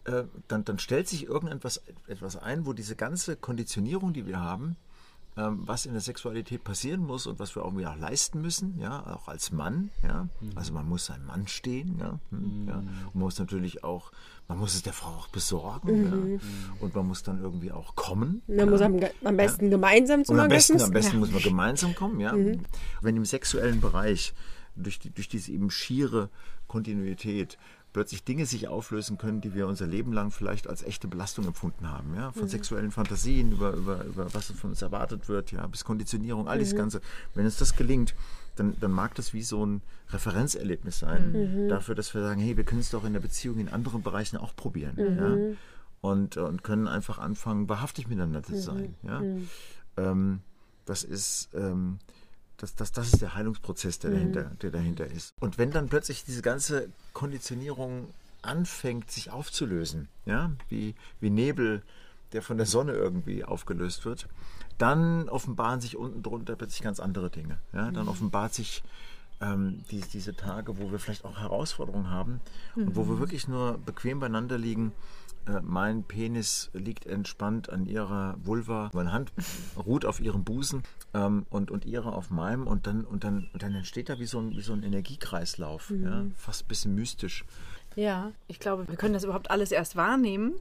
äh, 0.06 0.24
dann, 0.48 0.66
dann 0.66 0.80
stellt 0.80 1.08
sich 1.08 1.26
irgendetwas 1.26 1.82
etwas 2.08 2.36
ein, 2.36 2.66
wo 2.66 2.74
diese 2.74 2.96
ganze 2.96 3.36
Konditionierung, 3.36 4.14
die 4.14 4.26
wir 4.26 4.40
haben, 4.40 4.76
was 5.36 5.86
in 5.86 5.94
der 5.94 6.02
Sexualität 6.02 6.64
passieren 6.64 7.06
muss 7.06 7.26
und 7.26 7.40
was 7.40 7.56
wir 7.56 7.64
irgendwie 7.64 7.86
auch 7.86 7.98
leisten 7.98 8.42
müssen, 8.42 8.78
ja, 8.80 9.06
auch 9.16 9.28
als 9.28 9.52
Mann, 9.52 9.90
ja. 10.04 10.28
Also 10.56 10.74
man 10.74 10.88
muss 10.88 11.06
sein 11.06 11.26
Mann 11.26 11.48
stehen, 11.48 11.98
ja, 12.00 12.20
hm, 12.32 12.68
ja. 12.68 12.76
Und 12.78 13.16
man 13.16 13.24
muss 13.24 13.40
natürlich 13.40 13.84
auch, 13.84 14.12
man 14.48 14.58
muss 14.58 14.76
es 14.76 14.82
der 14.82 14.94
Frau 14.94 15.10
auch 15.10 15.28
besorgen, 15.28 16.40
ja. 16.40 16.40
Und 16.82 16.96
man 16.96 17.08
muss 17.08 17.24
dann 17.24 17.42
irgendwie 17.42 17.72
auch 17.72 17.96
kommen. 17.96 18.42
Man 18.48 18.58
ja. 18.58 18.66
muss 18.66 18.82
am, 18.82 19.00
am 19.24 19.38
besten 19.38 19.70
gemeinsam 19.70 20.26
zum 20.26 20.36
Und 20.36 20.42
am 20.42 20.50
besten, 20.50 20.82
am 20.82 20.92
besten 20.92 21.14
ja. 21.14 21.20
muss 21.20 21.32
man 21.32 21.42
gemeinsam 21.42 21.96
kommen, 21.96 22.20
ja. 22.20 22.34
Wenn 23.02 23.16
im 23.16 23.26
sexuellen 23.26 23.80
Bereich 23.80 24.34
durch, 24.76 25.00
die, 25.00 25.10
durch 25.10 25.30
diese 25.30 25.52
eben 25.52 25.70
schiere 25.70 26.30
Kontinuität 26.68 27.58
plötzlich 27.94 28.24
Dinge 28.24 28.46
sich 28.46 28.68
auflösen 28.68 29.18
können, 29.18 29.42
die 29.42 29.54
wir 29.56 29.68
unser 29.68 29.88
Leben 29.88 30.14
lang 30.14 30.32
vielleicht 30.32 30.68
als 30.68 30.84
echte 30.84 31.08
Belastung 31.08 31.46
empfunden 31.46 31.90
haben, 31.90 32.16
ja, 32.16 32.32
von 32.32 32.48
sexuellen 32.48 32.92
Fantasien 32.92 33.52
über, 33.52 33.74
über, 33.74 34.04
über 34.04 34.34
was 34.34 34.52
von 34.52 34.72
uns 34.72 34.82
erwartet 34.82 35.28
wird, 35.28 35.52
ja, 35.52 35.66
bis 35.68 35.84
Konditionierung, 35.84 36.48
alles 36.48 36.76
Ganze. 36.76 37.02
Wenn 37.34 37.46
uns 37.46 37.58
das 37.58 37.76
gelingt, 37.76 38.14
dann, 38.56 38.76
dann 38.80 38.92
mag 38.92 39.16
das 39.16 39.34
wie 39.34 39.42
so 39.42 39.66
ein 39.66 39.82
Referenzerlebnis 40.10 41.00
sein, 41.00 41.68
dafür, 41.70 41.96
dass 41.96 42.14
wir 42.14 42.22
sagen, 42.22 42.42
hey, 42.42 42.58
wir 42.58 42.64
können 42.64 42.82
es 42.82 42.90
doch 42.92 43.06
in 43.06 43.14
der 43.14 43.20
Beziehung 43.20 43.58
in 43.60 43.70
anderen 43.70 44.04
Bereichen 44.04 44.38
auch 44.38 44.56
probieren, 44.56 44.96
ja, 44.98 45.56
und, 46.02 46.38
und 46.38 46.64
können 46.64 46.88
einfach 46.88 47.20
anfangen, 47.20 47.70
wahrhaftig 47.70 48.08
miteinander 48.08 48.44
zu 48.44 48.58
sein, 48.60 48.96
ja. 49.04 49.22
Ähm, 49.98 50.42
das 50.86 51.04
ist, 51.04 51.50
ähm, 51.54 52.00
das, 52.60 52.76
das, 52.76 52.92
das 52.92 53.14
ist 53.14 53.22
der 53.22 53.36
Heilungsprozess, 53.36 54.00
der, 54.00 54.12
dahinter, 54.12 54.44
der 54.62 54.72
dahinter 54.72 55.08
ist. 55.08 55.34
Und 55.40 55.58
wenn 55.58 55.72
dann 55.72 55.90
plötzlich 55.90 56.26
diese 56.26 56.42
ganze 56.42 56.90
Konditionierung 57.14 58.08
anfängt, 58.42 59.12
sich 59.12 59.32
aufzulösen, 59.32 60.08
ja, 60.26 60.52
wie, 60.70 60.96
wie 61.20 61.30
Nebel, 61.30 61.82
der 62.34 62.42
von 62.42 62.58
der 62.58 62.66
Sonne 62.66 62.94
irgendwie 62.94 63.44
aufgelöst 63.44 64.06
wird, 64.06 64.28
dann 64.78 65.28
offenbaren 65.30 65.82
sich 65.82 65.98
unten 65.98 66.22
drunter 66.22 66.56
plötzlich 66.56 66.82
ganz 66.82 67.00
andere 67.00 67.30
Dinge. 67.30 67.58
Ja? 67.74 67.92
Dann 67.92 68.08
offenbart 68.08 68.54
sich 68.54 68.84
ähm, 69.42 69.84
die, 69.92 70.02
diese 70.02 70.36
Tage, 70.36 70.78
wo 70.78 70.92
wir 70.92 71.00
vielleicht 71.00 71.26
auch 71.26 71.40
Herausforderungen 71.40 72.10
haben 72.10 72.40
und 72.76 72.96
wo 72.96 73.08
wir 73.08 73.20
wirklich 73.20 73.48
nur 73.48 73.78
bequem 73.80 74.20
beieinander 74.20 74.58
liegen, 74.58 74.94
äh, 75.50 75.62
mein 75.64 76.04
Penis 76.04 76.70
liegt 76.74 77.06
entspannt 77.06 77.70
an 77.70 77.86
ihrer 77.86 78.36
Vulva, 78.44 78.90
meine 78.94 79.12
Hand 79.12 79.32
ruht 79.78 80.06
auf 80.06 80.20
ihrem 80.20 80.44
Busen 80.44 80.84
ähm, 81.14 81.46
und, 81.50 81.72
und 81.72 81.86
ihre 81.86 82.14
auf 82.14 82.30
meinem 82.30 82.68
und 82.68 82.88
dann, 82.88 83.06
und 83.06 83.24
dann, 83.24 83.50
und 83.54 83.64
dann 83.64 83.76
entsteht 83.76 84.10
da 84.10 84.20
wie 84.20 84.26
so 84.26 84.40
ein, 84.40 84.52
wie 84.52 84.62
so 84.62 84.74
ein 84.74 84.84
Energiekreislauf, 84.84 85.92
ja? 85.92 86.26
fast 86.36 86.64
ein 86.64 86.68
bisschen 86.68 86.96
mystisch. 86.96 87.46
Ja, 87.96 88.32
ich 88.48 88.60
glaube, 88.60 88.88
wir 88.88 88.96
können 88.96 89.14
das 89.14 89.24
überhaupt 89.24 89.50
alles 89.52 89.72
erst 89.72 89.96
wahrnehmen, 89.96 90.54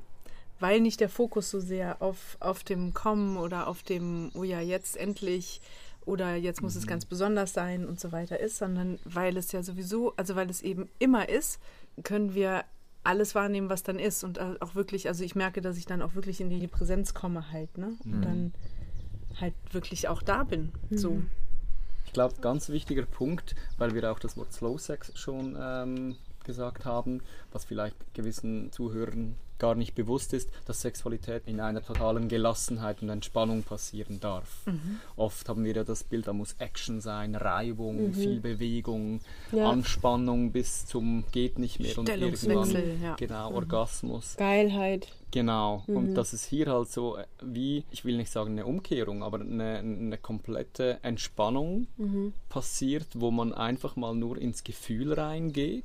weil 0.61 0.81
nicht 0.81 1.01
der 1.01 1.09
Fokus 1.09 1.51
so 1.51 1.61
sehr 1.61 2.01
auf, 2.03 2.37
auf 2.41 2.65
dem 2.65 2.95
Kommen 2.95 3.37
oder 3.37 3.69
auf 3.69 3.83
dem, 3.83 4.31
oh 4.35 4.45
ja, 4.45 4.61
jetzt 4.61 4.97
endlich 4.97 5.61
oder 6.05 6.35
jetzt 6.37 6.63
muss 6.63 6.75
es 6.75 6.87
ganz 6.87 7.05
besonders 7.05 7.53
sein 7.53 7.87
und 7.87 8.01
so 8.01 8.13
weiter 8.13 8.41
ist, 8.41 8.57
sondern 8.57 8.99
weil 9.05 9.37
es 9.37 9.53
ja 9.53 9.63
sowieso, 9.63 10.15
also 10.17 10.37
weil 10.37 10.49
es 10.49 10.63
eben 10.63 10.89
immer 10.99 11.29
ist, 11.29 11.61
können 12.03 12.35
wir 12.35 12.65
alles 13.05 13.35
wahrnehmen, 13.35 13.71
was 13.71 13.83
dann 13.83 13.99
ist 13.99 14.25
und 14.25 14.41
auch 14.41 14.75
wirklich, 14.75 15.09
also 15.09 15.25
ich 15.25 15.35
merke, 15.35 15.61
dass 15.61 15.77
ich 15.79 15.87
dann 15.87 16.03
auch 16.03 16.15
wirklich 16.15 16.41
in 16.41 16.51
die 16.51 16.67
Präsenz 16.67 17.15
komme 17.15 17.51
halt, 17.53 17.79
ne? 17.79 17.97
Und 18.05 18.23
dann 18.23 18.53
halt 19.41 19.55
wirklich 19.73 20.09
auch 20.09 20.23
da 20.23 20.45
bin. 20.45 20.73
So. 20.91 21.23
Ich 22.05 22.13
glaube, 22.13 22.35
ganz 22.41 22.69
wichtiger 22.69 23.05
Punkt, 23.05 23.55
weil 23.77 23.95
wir 23.95 24.11
auch 24.11 24.19
das 24.19 24.37
Wort 24.37 24.53
Slow 24.53 24.79
Sex 24.79 25.13
schon 25.15 25.57
ähm, 25.61 26.17
gesagt 26.45 26.85
haben, 26.85 27.21
was 27.53 27.65
vielleicht 27.65 27.97
gewissen 28.15 28.73
Zuhörern 28.73 29.37
gar 29.59 29.75
nicht 29.75 29.95
bewusst 29.95 30.33
ist, 30.33 30.51
dass 30.67 30.81
Sexualität 30.83 31.43
in 31.47 31.61
einer 31.61 31.83
totalen 31.83 32.29
Gelassenheit 32.29 33.03
und 33.03 33.11
Entspannung 33.11 33.63
passieren 33.63 34.21
darf. 34.21 34.65
Oft 35.17 35.49
haben 35.49 35.65
wir 35.65 35.75
ja 35.75 35.85
das 35.85 36.05
Bild, 36.05 36.27
da 36.27 36.33
muss 36.33 36.55
Action 36.59 37.01
sein, 37.01 37.35
Reibung, 37.35 38.13
viel 38.13 38.41
Bewegung, 38.41 39.21
Ja. 39.53 39.71
Anspannung 39.71 40.53
bis 40.53 40.87
zum 40.87 41.25
geht 41.33 41.59
nicht 41.59 41.81
mehr 41.81 41.97
und 41.99 42.09
irgendwann 42.09 43.03
ja. 43.03 43.15
genau 43.17 43.53
Orgasmus. 43.53 44.37
Geilheit. 44.37 45.09
Genau, 45.31 45.83
und 45.87 46.15
das 46.15 46.33
ist 46.33 46.47
hier 46.47 46.67
halt 46.69 46.91
so 46.91 47.19
äh, 47.19 47.25
wie, 47.43 47.85
ich 47.91 48.05
will 48.07 48.17
nicht 48.17 48.31
sagen 48.33 48.53
eine 48.53 48.65
Umkehrung, 48.65 49.23
aber 49.23 49.41
eine, 49.41 49.79
eine 49.79 50.17
komplette 50.17 50.99
Entspannung 51.03 51.87
passiert, 52.49 53.07
wo 53.15 53.31
man 53.31 53.53
einfach 53.53 53.97
mal 53.97 54.15
nur 54.15 54.39
ins 54.39 54.65
Gefühl 54.65 55.13
reingeht 55.13 55.85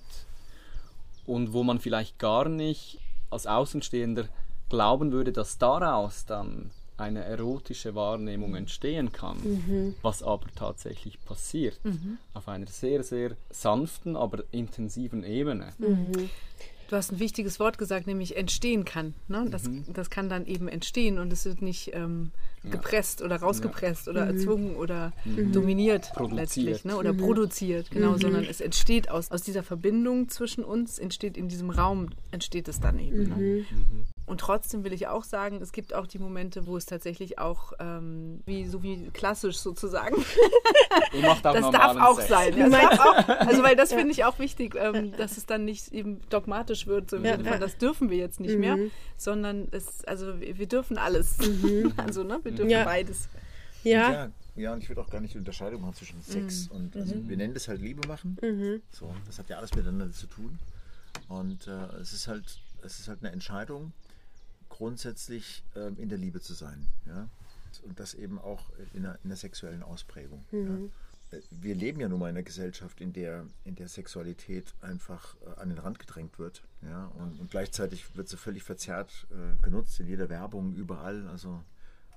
und 1.25 1.53
wo 1.53 1.63
man 1.63 1.79
vielleicht 1.79 2.19
gar 2.19 2.47
nicht 2.47 2.99
als 3.33 3.47
Außenstehender 3.47 4.25
glauben 4.69 5.11
würde, 5.11 5.31
dass 5.33 5.57
daraus 5.57 6.25
dann 6.25 6.71
eine 6.95 7.23
erotische 7.23 7.95
Wahrnehmung 7.95 8.55
entstehen 8.55 9.11
kann, 9.11 9.95
was 10.01 10.21
aber 10.23 10.45
tatsächlich 10.55 11.23
passiert, 11.25 11.79
auf 12.33 12.47
einer 12.47 12.67
sehr, 12.67 13.03
sehr 13.03 13.31
sanften, 13.49 14.15
aber 14.15 14.43
intensiven 14.51 15.23
Ebene. 15.23 15.73
Du 16.93 16.97
hast 16.97 17.11
ein 17.11 17.17
wichtiges 17.17 17.59
Wort 17.59 17.79
gesagt, 17.79 18.05
nämlich 18.05 18.37
entstehen 18.37 18.85
kann. 18.85 19.15
Ne? 19.27 19.47
Das, 19.49 19.63
das 19.91 20.11
kann 20.11 20.29
dann 20.29 20.45
eben 20.45 20.67
entstehen 20.67 21.17
und 21.17 21.33
es 21.33 21.43
wird 21.43 21.63
nicht 21.63 21.89
ähm, 21.95 22.29
gepresst 22.69 23.23
oder 23.23 23.37
rausgepresst 23.37 24.07
oder 24.07 24.27
erzwungen 24.27 24.75
oder 24.75 25.11
dominiert 25.25 26.11
Produziert. 26.13 26.39
letztlich 26.39 26.85
ne? 26.85 26.95
oder 26.95 27.11
produziert, 27.11 27.89
genau, 27.89 28.15
sondern 28.17 28.43
es 28.43 28.61
entsteht 28.61 29.09
aus, 29.09 29.31
aus 29.31 29.41
dieser 29.41 29.63
Verbindung 29.63 30.29
zwischen 30.29 30.63
uns, 30.63 30.99
entsteht 30.99 31.35
in 31.35 31.49
diesem 31.49 31.71
Raum, 31.71 32.09
entsteht 32.29 32.67
es 32.67 32.79
dann 32.79 32.99
eben. 32.99 33.29
Ne? 33.29 33.65
Und 34.25 34.39
trotzdem 34.39 34.85
will 34.85 34.93
ich 34.93 35.07
auch 35.07 35.25
sagen, 35.25 35.61
es 35.61 35.73
gibt 35.73 35.93
auch 35.93 36.07
die 36.07 36.17
Momente, 36.17 36.65
wo 36.65 36.77
es 36.77 36.85
tatsächlich 36.85 37.39
auch, 37.39 37.73
ähm, 37.79 38.41
wie, 38.45 38.65
so 38.65 38.81
wie 38.81 39.09
klassisch 39.09 39.57
sozusagen, 39.57 40.15
das 41.43 41.71
darf 41.71 41.97
auch 41.97 42.15
Sex. 42.17 42.29
sein. 42.29 42.57
Ja, 42.57 42.69
das 42.69 42.81
darf 42.97 42.99
auch, 42.99 43.29
also 43.47 43.63
weil 43.63 43.75
das 43.75 43.91
finde 43.93 44.11
ich 44.11 44.23
auch 44.23 44.39
wichtig, 44.39 44.75
ähm, 44.75 45.11
dass 45.17 45.37
es 45.37 45.45
dann 45.45 45.65
nicht 45.65 45.91
eben 45.91 46.21
dogmatisch 46.29 46.87
wird, 46.87 47.09
so 47.09 47.17
im 47.17 47.23
Sinne 47.23 47.43
von, 47.43 47.59
das 47.59 47.77
dürfen 47.77 48.09
wir 48.09 48.17
jetzt 48.17 48.39
nicht 48.39 48.57
mehr, 48.57 48.77
sondern 49.17 49.67
es, 49.71 50.05
also 50.05 50.39
wir, 50.39 50.57
wir 50.57 50.67
dürfen 50.67 50.97
alles. 50.97 51.37
Also 51.97 52.23
ne, 52.23 52.39
wir 52.43 52.51
dürfen 52.51 52.69
Ja. 52.69 52.83
beides. 52.85 53.27
Ja. 53.83 54.11
Ja, 54.11 54.31
ja, 54.55 54.73
und 54.73 54.81
ich 54.83 54.89
würde 54.89 55.01
auch 55.01 55.09
gar 55.09 55.19
nicht 55.19 55.33
die 55.33 55.37
Unterscheidung 55.37 55.81
machen 55.81 55.95
zwischen 55.95 56.21
Sex 56.21 56.67
und 56.69 56.95
also 56.95 57.15
wir 57.27 57.37
nennen 57.37 57.53
das 57.53 57.67
halt 57.67 57.81
Liebe 57.81 58.07
machen. 58.07 58.37
So, 58.91 59.13
das 59.25 59.39
hat 59.39 59.49
ja 59.49 59.57
alles 59.57 59.73
miteinander 59.73 60.11
zu 60.11 60.27
tun. 60.27 60.59
Und 61.27 61.67
äh, 61.67 61.97
es 62.01 62.13
ist 62.13 62.27
halt, 62.27 62.43
es 62.83 62.99
ist 62.99 63.07
halt 63.07 63.19
eine 63.21 63.31
Entscheidung, 63.31 63.91
grundsätzlich 64.73 65.63
ähm, 65.75 65.95
in 65.97 66.09
der 66.09 66.17
Liebe 66.17 66.41
zu 66.41 66.53
sein. 66.53 66.87
Ja? 67.05 67.29
Und 67.83 67.99
das 67.99 68.13
eben 68.13 68.39
auch 68.39 68.71
in 68.93 69.03
der, 69.03 69.19
in 69.23 69.29
der 69.29 69.37
sexuellen 69.37 69.83
Ausprägung. 69.83 70.43
Ja? 70.51 71.37
Äh, 71.37 71.41
Wir 71.51 71.75
leben 71.75 71.99
ja 71.99 72.09
nun 72.09 72.19
mal 72.19 72.29
in 72.29 72.35
einer 72.35 72.43
Gesellschaft, 72.43 72.99
in 72.99 73.13
der, 73.13 73.45
in 73.65 73.75
der 73.75 73.87
Sexualität 73.87 74.73
einfach 74.81 75.35
äh, 75.45 75.59
an 75.59 75.69
den 75.69 75.77
Rand 75.77 75.99
gedrängt 75.99 76.39
wird. 76.39 76.63
Ja? 76.81 77.11
Und, 77.19 77.39
und 77.39 77.51
gleichzeitig 77.51 78.15
wird 78.15 78.29
sie 78.29 78.37
völlig 78.37 78.63
verzerrt 78.63 79.27
äh, 79.31 79.63
genutzt 79.63 79.99
in 79.99 80.07
jeder 80.07 80.29
Werbung, 80.29 80.73
überall. 80.75 81.27
Also 81.27 81.63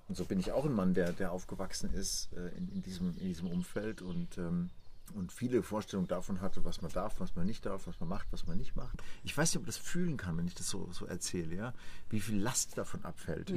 und 0.09 0.17
so 0.17 0.25
bin 0.25 0.39
ich 0.39 0.53
auch 0.53 0.65
ein 0.65 0.73
Mann, 0.73 0.95
der, 0.95 1.13
der 1.13 1.33
aufgewachsen 1.33 1.93
ist 1.93 2.33
äh, 2.33 2.57
in, 2.57 2.69
in, 2.73 2.83
diesem, 2.83 3.19
in 3.19 3.27
diesem 3.27 3.49
Umfeld 3.49 4.03
und, 4.03 4.39
ähm, 4.39 4.71
und 5.17 5.33
viele 5.33 5.63
Vorstellungen 5.63 6.09
davon 6.09 6.41
hatte, 6.41 6.65
was 6.65 6.83
man 6.83 6.93
darf, 6.93 7.19
was 7.21 7.35
man 7.35 7.47
nicht 7.47 7.65
darf, 7.65 7.87
was 7.87 7.99
man 8.01 8.09
macht, 8.09 8.27
was 8.31 8.47
man 8.47 8.59
nicht 8.59 8.77
macht. 8.77 9.03
Ich 9.25 9.37
weiß 9.37 9.51
nicht, 9.51 9.57
ob 9.57 9.63
man 9.63 9.67
das 9.69 9.77
fühlen 9.79 10.17
kann, 10.17 10.37
wenn 10.37 10.47
ich 10.47 10.55
das 10.55 10.69
so, 10.69 10.89
so 10.93 11.07
erzähle, 11.07 11.57
ja, 11.57 11.75
wie 12.11 12.21
viel 12.21 12.39
Last 12.39 12.77
davon 12.79 13.05
abfällt, 13.05 13.51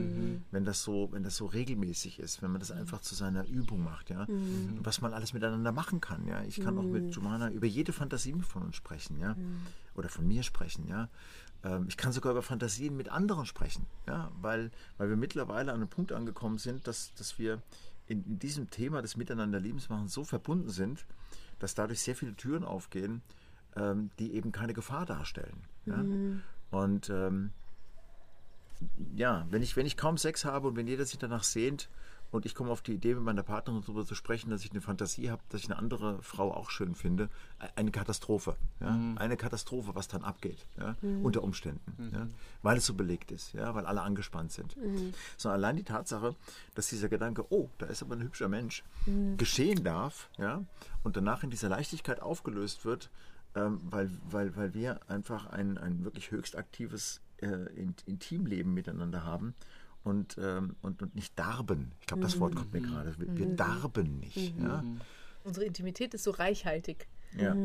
wenn 0.52 0.66
das 0.66 0.84
so, 0.84 1.10
wenn 1.12 1.24
das 1.24 1.36
so 1.36 1.46
regelmäßig 1.46 2.20
ist, 2.20 2.42
wenn 2.42 2.52
man 2.52 2.60
das 2.60 2.72
einfach 2.72 3.02
zu 3.02 3.14
seiner 3.16 3.46
Übung 3.48 3.84
macht, 3.84 4.10
ja, 4.10 4.24
und 4.24 4.80
was 4.84 5.02
man 5.02 5.14
alles 5.14 5.34
miteinander 5.34 5.72
machen 5.72 6.00
kann, 6.02 6.26
ja. 6.28 6.42
Ich 6.44 6.60
kann 6.62 6.78
auch 6.78 6.84
mit 6.84 7.14
Jumana 7.14 7.52
über 7.52 7.68
jede 7.68 7.94
Fantasie 7.94 8.34
von 8.42 8.64
uns 8.64 8.76
sprechen, 8.76 9.20
ja, 9.20 9.36
oder 9.96 10.10
von 10.10 10.28
mir 10.28 10.44
sprechen, 10.44 10.88
ja. 10.88 11.10
Ähm, 11.64 11.86
Ich 11.90 11.98
kann 11.98 12.14
sogar 12.14 12.32
über 12.32 12.42
Fantasien 12.42 12.96
mit 12.96 13.10
anderen 13.10 13.46
sprechen, 13.46 13.86
ja, 14.08 14.32
weil, 14.42 14.72
weil 14.98 15.10
wir 15.10 15.18
mittlerweile 15.18 15.72
an 15.74 15.82
einem 15.82 15.90
Punkt 15.90 16.14
angekommen 16.14 16.58
sind, 16.58 16.88
dass, 16.88 17.14
dass 17.16 17.38
wir 17.38 17.62
in, 18.10 18.26
in 18.26 18.40
diesem 18.40 18.70
Thema 18.70 19.02
des 19.02 19.16
Miteinander-Lebensmachens 19.16 20.14
so 20.14 20.24
verbunden 20.24 20.70
sind, 20.70 21.06
dass 21.60 21.76
dadurch 21.76 22.02
sehr 22.02 22.16
viele 22.16 22.36
Türen 22.36 22.66
aufgehen, 22.66 23.22
ähm, 23.76 24.10
die 24.20 24.34
eben 24.34 24.52
keine 24.52 24.74
Gefahr 24.74 25.06
darstellen. 25.06 25.62
Ja? 25.86 26.04
Und 26.72 27.10
ähm, 27.10 27.52
ja, 29.16 29.46
wenn 29.50 29.62
ich, 29.62 29.76
wenn 29.76 29.86
ich 29.86 29.96
kaum 29.96 30.18
Sex 30.18 30.46
habe 30.46 30.68
und 30.68 30.76
wenn 30.76 30.88
jeder 30.88 31.06
sich 31.06 31.20
danach 31.20 31.44
sehnt 31.44 31.90
und 32.32 32.46
ich 32.46 32.54
komme 32.54 32.70
auf 32.70 32.82
die 32.82 32.94
Idee, 32.94 33.16
mit 33.16 33.24
meiner 33.24 33.44
Partnerin 33.44 33.82
darüber 33.82 34.06
zu 34.06 34.16
sprechen, 34.16 34.50
dass 34.50 34.64
ich 34.64 34.72
eine 34.72 34.82
Fantasie 34.82 35.32
habe, 35.32 35.42
dass 35.50 35.62
ich 35.62 35.70
eine 35.70 35.80
andere 35.80 36.22
Frau 36.22 36.54
auch 36.54 36.70
schön 36.70 36.96
finde, 36.96 37.30
eine 37.76 37.92
Katastrophe. 37.92 38.56
Ja? 38.80 38.98
Eine 39.16 39.36
Katastrophe, 39.36 39.96
was 39.96 40.08
dann 40.08 40.24
abgeht, 40.24 40.68
ja? 40.78 40.96
unter 41.24 41.44
Umständen. 41.44 42.12
Ja? 42.14 42.28
Weil 42.62 42.78
es 42.78 42.86
so 42.86 42.94
belegt 42.94 43.32
ist, 43.32 43.54
ja? 43.54 43.74
weil 43.74 43.86
alle 43.86 44.02
angespannt 44.02 44.52
sind. 44.52 44.76
So 45.38 45.50
allein 45.50 45.76
die 45.76 45.84
Tatsache, 45.84 46.36
dass 46.76 46.88
dieser 46.88 47.10
Gedanke, 47.10 47.46
oh, 47.50 47.70
da 47.80 47.88
ist 47.88 48.04
aber 48.04 48.16
ein 48.16 48.24
hübscher 48.24 48.48
Mensch, 48.48 48.84
geschehen 49.38 49.84
darf 49.84 50.30
ja? 50.38 50.64
und 51.04 51.18
danach 51.18 51.44
in 51.44 51.50
dieser 51.50 51.70
Leichtigkeit 51.70 52.22
aufgelöst 52.22 52.86
wird, 52.86 53.10
ähm, 53.56 53.80
weil, 53.84 54.12
weil, 54.30 54.56
weil 54.56 54.74
wir 54.76 55.00
einfach 55.10 55.48
ein, 55.48 55.80
ein 55.80 56.04
wirklich 56.04 56.30
höchst 56.30 56.56
aktives 56.56 57.22
äh, 57.42 57.48
In- 57.76 57.96
Intimleben 58.06 58.74
miteinander 58.74 59.24
haben 59.24 59.56
und, 60.04 60.38
ähm, 60.42 60.76
und, 60.82 61.02
und 61.02 61.16
nicht 61.16 61.38
darben. 61.38 61.92
Ich 62.00 62.08
glaube, 62.08 62.24
das 62.24 62.40
Wort 62.40 62.56
kommt 62.56 62.74
mir 62.74 62.82
gerade. 62.82 63.18
Wir, 63.20 63.38
wir 63.38 63.56
darben 63.56 64.20
nicht. 64.20 64.58
Ja? 64.60 64.84
Unsere 65.44 65.66
Intimität 65.66 66.14
ist 66.14 66.24
so 66.24 66.32
reichhaltig. 66.32 67.08
Ja. 67.38 67.56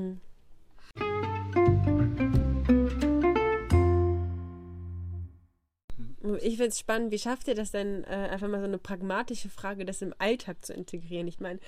Ich 6.41 6.57
finde 6.57 6.69
es 6.69 6.79
spannend, 6.79 7.13
wie 7.13 7.19
schafft 7.19 7.49
ihr 7.49 7.55
das 7.55 7.71
denn, 7.71 8.03
äh, 8.05 8.29
einfach 8.31 8.49
mal 8.49 8.61
so 8.61 8.65
eine 8.65 8.79
pragmatische 8.79 9.51
Frage, 9.51 9.85
das 9.85 10.01
im 10.01 10.15
Alltag 10.19 10.65
zu 10.65 10.73
integrieren? 10.73 11.29
Ich 11.29 11.39
meine, 11.39 11.61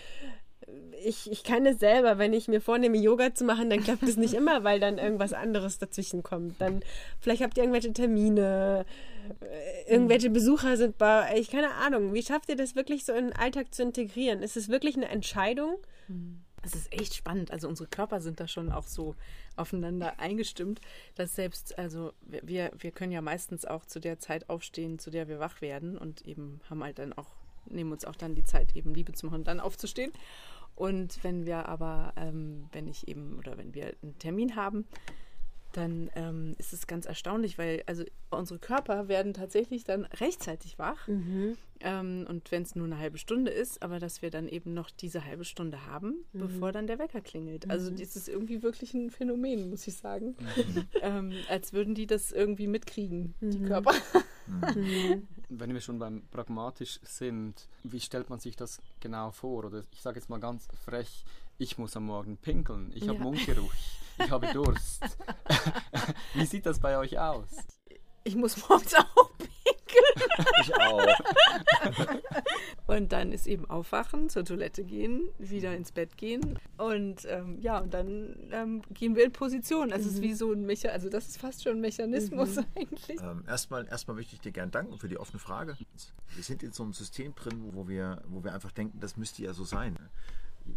ich, 1.05 1.31
ich 1.31 1.45
kann 1.45 1.67
es 1.67 1.79
selber, 1.79 2.19
wenn 2.19 2.33
ich 2.33 2.49
mir 2.49 2.61
vornehme, 2.61 2.97
Yoga 2.97 3.35
zu 3.35 3.45
machen, 3.45 3.71
dann 3.71 3.83
klappt 3.83 4.03
es 4.03 4.17
nicht 4.17 4.35
immer, 4.35 4.65
weil 4.65 4.81
dann 4.81 4.99
irgendwas 4.99 5.33
anderes 5.33 5.79
dazwischen 5.79 6.23
kommt. 6.23 6.61
Dann, 6.61 6.81
vielleicht 7.21 7.43
habt 7.43 7.57
ihr 7.57 7.63
irgendwelche 7.63 7.93
Termine, 7.93 8.85
äh, 9.41 9.93
irgendwelche 9.93 10.31
Besucher 10.31 10.77
sind 10.77 10.99
bei 10.99 11.37
ich 11.37 11.51
keine 11.51 11.73
Ahnung. 11.75 12.15
Wie 12.15 12.23
schafft 12.23 12.49
ihr 12.49 12.57
das 12.57 12.75
wirklich 12.75 13.05
so 13.05 13.13
in 13.13 13.27
den 13.27 13.37
Alltag 13.37 13.75
zu 13.75 13.83
integrieren? 13.83 14.43
Ist 14.43 14.57
es 14.57 14.69
wirklich 14.69 14.97
eine 14.97 15.09
Entscheidung? 15.09 15.77
Es 16.63 16.75
ist 16.75 16.93
echt 16.93 17.15
spannend. 17.15 17.53
Also 17.53 17.69
unsere 17.69 17.89
Körper 17.89 18.21
sind 18.21 18.41
da 18.41 18.49
schon 18.49 18.73
auch 18.73 18.87
so 18.87 19.15
aufeinander 19.55 20.19
eingestimmt, 20.19 20.81
dass 21.15 21.37
selbst, 21.37 21.79
also 21.79 22.13
wir, 22.23 22.73
wir 22.77 22.91
können 22.91 23.13
ja 23.13 23.21
meistens 23.21 23.65
auch 23.65 23.87
zu 23.87 24.01
der 24.01 24.19
Zeit 24.19 24.51
aufstehen, 24.51 24.99
zu 24.99 25.11
der 25.11 25.29
wir 25.29 25.39
wach 25.39 25.61
werden 25.61 25.97
und 25.97 26.27
eben 26.27 26.61
haben 26.69 26.83
halt 26.83 26.99
dann 26.99 27.13
auch, 27.13 27.29
nehmen 27.71 27.93
uns 27.93 28.05
auch 28.05 28.17
dann 28.17 28.35
die 28.35 28.45
Zeit, 28.45 28.75
eben 28.77 28.95
Liebe 28.95 29.13
zu 29.13 29.27
machen 29.27 29.37
und 29.41 29.47
dann 29.49 29.61
aufzustehen. 29.61 30.13
Und 30.75 31.23
wenn 31.25 31.47
wir 31.47 31.69
aber, 31.69 32.13
ähm, 32.17 32.67
wenn 32.73 32.87
ich 32.87 33.09
eben, 33.09 33.39
oder 33.39 33.57
wenn 33.57 33.75
wir 33.75 33.95
einen 34.03 34.19
Termin 34.19 34.57
haben, 34.57 34.87
dann 35.73 36.11
ähm, 36.17 36.55
ist 36.59 36.73
es 36.73 36.87
ganz 36.87 37.05
erstaunlich, 37.05 37.59
weil 37.59 37.83
also 37.87 38.03
unsere 38.31 38.59
Körper 38.59 39.09
werden 39.09 39.35
tatsächlich 39.35 39.85
dann 39.85 40.05
rechtzeitig 40.07 40.79
wach. 40.79 41.07
Mhm. 41.07 41.57
Ähm, 41.81 42.25
und 42.31 42.51
wenn 42.51 42.63
es 42.63 42.75
nur 42.75 42.87
eine 42.87 42.99
halbe 42.99 43.19
Stunde 43.19 43.51
ist, 43.51 43.83
aber 43.83 43.99
dass 43.99 44.23
wir 44.23 44.31
dann 44.31 44.49
eben 44.49 44.73
noch 44.73 44.91
diese 44.91 45.25
halbe 45.27 45.45
Stunde 45.45 45.85
haben, 45.87 46.25
Mhm. 46.33 46.39
bevor 46.39 46.73
dann 46.73 46.87
der 46.87 46.99
Wecker 46.99 47.21
klingelt. 47.21 47.69
Also 47.69 47.91
das 47.91 48.17
ist 48.17 48.27
irgendwie 48.29 48.63
wirklich 48.63 48.95
ein 48.95 49.11
Phänomen, 49.11 49.69
muss 49.69 49.87
ich 49.87 49.97
sagen. 49.97 50.35
ähm, 51.03 51.33
als 51.51 51.75
würden 51.75 51.95
die 51.95 52.07
das 52.07 52.33
irgendwie 52.33 52.69
mitkriegen, 52.69 53.35
die 53.43 53.59
Mhm. 53.59 53.67
Körper. 53.67 53.93
Wenn 55.49 55.73
wir 55.73 55.81
schon 55.81 55.99
beim 55.99 56.27
pragmatisch 56.31 56.99
sind, 57.03 57.69
wie 57.85 58.01
stellt 58.01 58.31
man 58.31 58.41
sich 58.41 58.57
das 58.57 58.81
genau 59.01 59.31
vor? 59.31 59.65
Oder 59.65 59.83
ich 59.93 60.03
sage 60.03 60.19
jetzt 60.19 60.29
mal 60.29 60.41
ganz 60.41 60.69
frech, 60.85 61.25
ich 61.59 61.79
muss 61.79 61.97
am 61.97 62.07
Morgen 62.07 62.37
pinkeln, 62.37 62.91
ich 62.95 63.05
habe 63.09 63.19
Ja. 63.19 63.25
Mundgeruch, 63.25 63.73
ich 64.19 64.31
habe 64.31 64.53
Durst. 64.53 65.03
wie 66.35 66.47
sieht 66.47 66.67
das 66.67 66.81
bei 66.81 66.99
euch 66.99 67.19
aus? 67.19 67.49
Ich 68.25 68.35
muss 68.35 68.57
morgens 68.69 68.95
auch. 68.95 69.31
Ich 70.63 70.75
auch. 70.75 71.07
Und 72.87 73.13
dann 73.13 73.33
ist 73.33 73.47
eben 73.47 73.69
aufwachen, 73.69 74.29
zur 74.29 74.45
Toilette 74.45 74.85
gehen, 74.85 75.29
wieder 75.39 75.75
ins 75.75 75.93
Bett 75.93 76.17
gehen 76.17 76.59
und 76.77 77.25
ähm, 77.27 77.59
ja, 77.61 77.79
und 77.79 77.93
dann 77.93 78.37
ähm, 78.53 78.83
gehen 78.91 79.17
wir 79.17 79.25
in 79.25 79.33
Position. 79.33 79.93
Also 79.93 80.09
es 80.09 80.15
ist 80.15 80.23
wie 80.23 80.35
so 80.35 80.53
ein 80.53 80.65
Mechanismus, 80.65 80.95
also 80.95 81.09
das 81.09 81.29
ist 81.29 81.39
fast 81.39 81.65
schon 81.65 81.73
ein 81.73 81.81
Mechanismus 81.81 82.59
eigentlich. 82.59 83.21
Ähm, 83.21 83.45
erstmal, 83.47 83.87
erstmal 83.87 84.17
möchte 84.17 84.35
ich 84.35 84.41
dir 84.41 84.53
gern 84.53 84.71
danken 84.71 84.99
für 84.99 85.09
die 85.09 85.19
offene 85.19 85.39
Frage. 85.39 85.77
Wir 86.35 86.43
sind 86.43 86.63
in 86.63 86.73
so 86.73 86.83
einem 86.83 86.93
System 86.93 87.35
drin, 87.35 87.71
wo 87.73 87.89
wir, 87.89 88.23
wo 88.29 88.45
wir 88.45 88.55
einfach 88.55 88.73
denken, 88.73 89.01
das 89.01 89.17
müsste 89.17 89.43
ja 89.43 89.53
so 89.53 89.65
sein. 89.65 89.99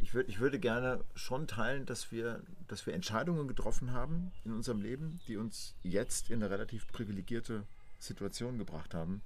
Ich, 0.02 0.14
würd, 0.14 0.30
ich 0.30 0.40
würde 0.40 0.60
gerne 0.60 1.04
schon 1.16 1.48
teilen, 1.48 1.86
dass 1.86 2.12
wir, 2.12 2.42
dass 2.68 2.86
wir 2.86 2.94
Entscheidungen 2.94 3.48
getroffen 3.48 3.94
haben 3.94 4.32
in 4.46 4.54
unserem 4.54 4.82
Leben, 4.82 5.20
die 5.28 5.38
uns 5.38 5.76
jetzt 5.84 6.30
in 6.30 6.42
eine 6.42 6.52
relativ 6.52 6.88
privilegierte 6.92 7.64
Situation 8.00 8.58
gebracht 8.58 8.94
haben. 8.94 9.22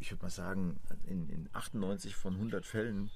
Ich 0.00 0.10
würde 0.10 0.22
mal 0.22 0.30
sagen, 0.30 0.80
in, 1.06 1.28
in 1.28 1.48
98 1.52 2.14
von 2.14 2.34
100 2.34 2.66
Fällen 2.66 3.10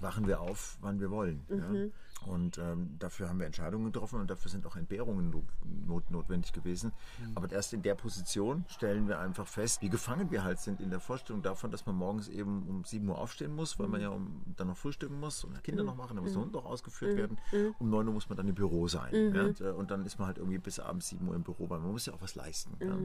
wachen 0.00 0.26
wir 0.26 0.40
auf, 0.40 0.76
wann 0.80 1.00
wir 1.00 1.10
wollen. 1.10 1.44
Ja? 1.48 1.90
Und 2.26 2.58
ähm, 2.58 2.96
dafür 2.98 3.28
haben 3.28 3.38
wir 3.38 3.46
Entscheidungen 3.46 3.92
getroffen 3.92 4.20
und 4.20 4.28
dafür 4.30 4.50
sind 4.50 4.66
auch 4.66 4.74
Entbehrungen 4.76 5.30
no 5.30 5.44
not 5.86 6.10
notwendig 6.10 6.52
gewesen. 6.52 6.92
Aber 7.34 7.50
erst 7.52 7.72
in 7.72 7.82
der 7.82 7.94
Position 7.94 8.64
stellen 8.68 9.06
wir 9.06 9.20
einfach 9.20 9.46
fest, 9.46 9.82
wie 9.82 9.88
gefangen 9.88 10.30
wir 10.30 10.42
halt 10.42 10.58
sind 10.58 10.80
in 10.80 10.90
der 10.90 10.98
Vorstellung 10.98 11.42
davon, 11.42 11.70
dass 11.70 11.86
man 11.86 11.94
morgens 11.94 12.28
eben 12.28 12.66
um 12.68 12.84
7 12.84 13.08
Uhr 13.08 13.18
aufstehen 13.18 13.54
muss, 13.54 13.78
weil 13.78 13.86
man 13.88 14.00
ja 14.00 14.08
um, 14.08 14.42
dann 14.56 14.66
noch 14.68 14.76
frühstücken 14.76 15.20
muss 15.20 15.44
und 15.44 15.62
Kinder 15.62 15.84
noch 15.84 15.96
machen, 15.96 16.16
dann 16.16 16.24
muss 16.24 16.32
der 16.32 16.42
Hund 16.42 16.52
noch 16.52 16.64
ausgeführt 16.64 17.16
werden. 17.16 17.38
Um 17.78 17.90
9 17.90 18.08
Uhr 18.08 18.14
muss 18.14 18.28
man 18.28 18.36
dann 18.36 18.48
im 18.48 18.54
Büro 18.54 18.88
sein. 18.88 19.14
Ja? 19.34 19.44
Und, 19.44 19.60
äh, 19.60 19.70
und 19.70 19.90
dann 19.90 20.04
ist 20.04 20.18
man 20.18 20.26
halt 20.26 20.38
irgendwie 20.38 20.58
bis 20.58 20.80
abends 20.80 21.08
7 21.10 21.26
Uhr 21.28 21.34
im 21.34 21.42
Büro, 21.42 21.70
weil 21.70 21.78
man 21.80 21.92
muss 21.92 22.06
ja 22.06 22.14
auch 22.14 22.22
was 22.22 22.34
leisten. 22.34 22.76
Ja? 22.80 22.96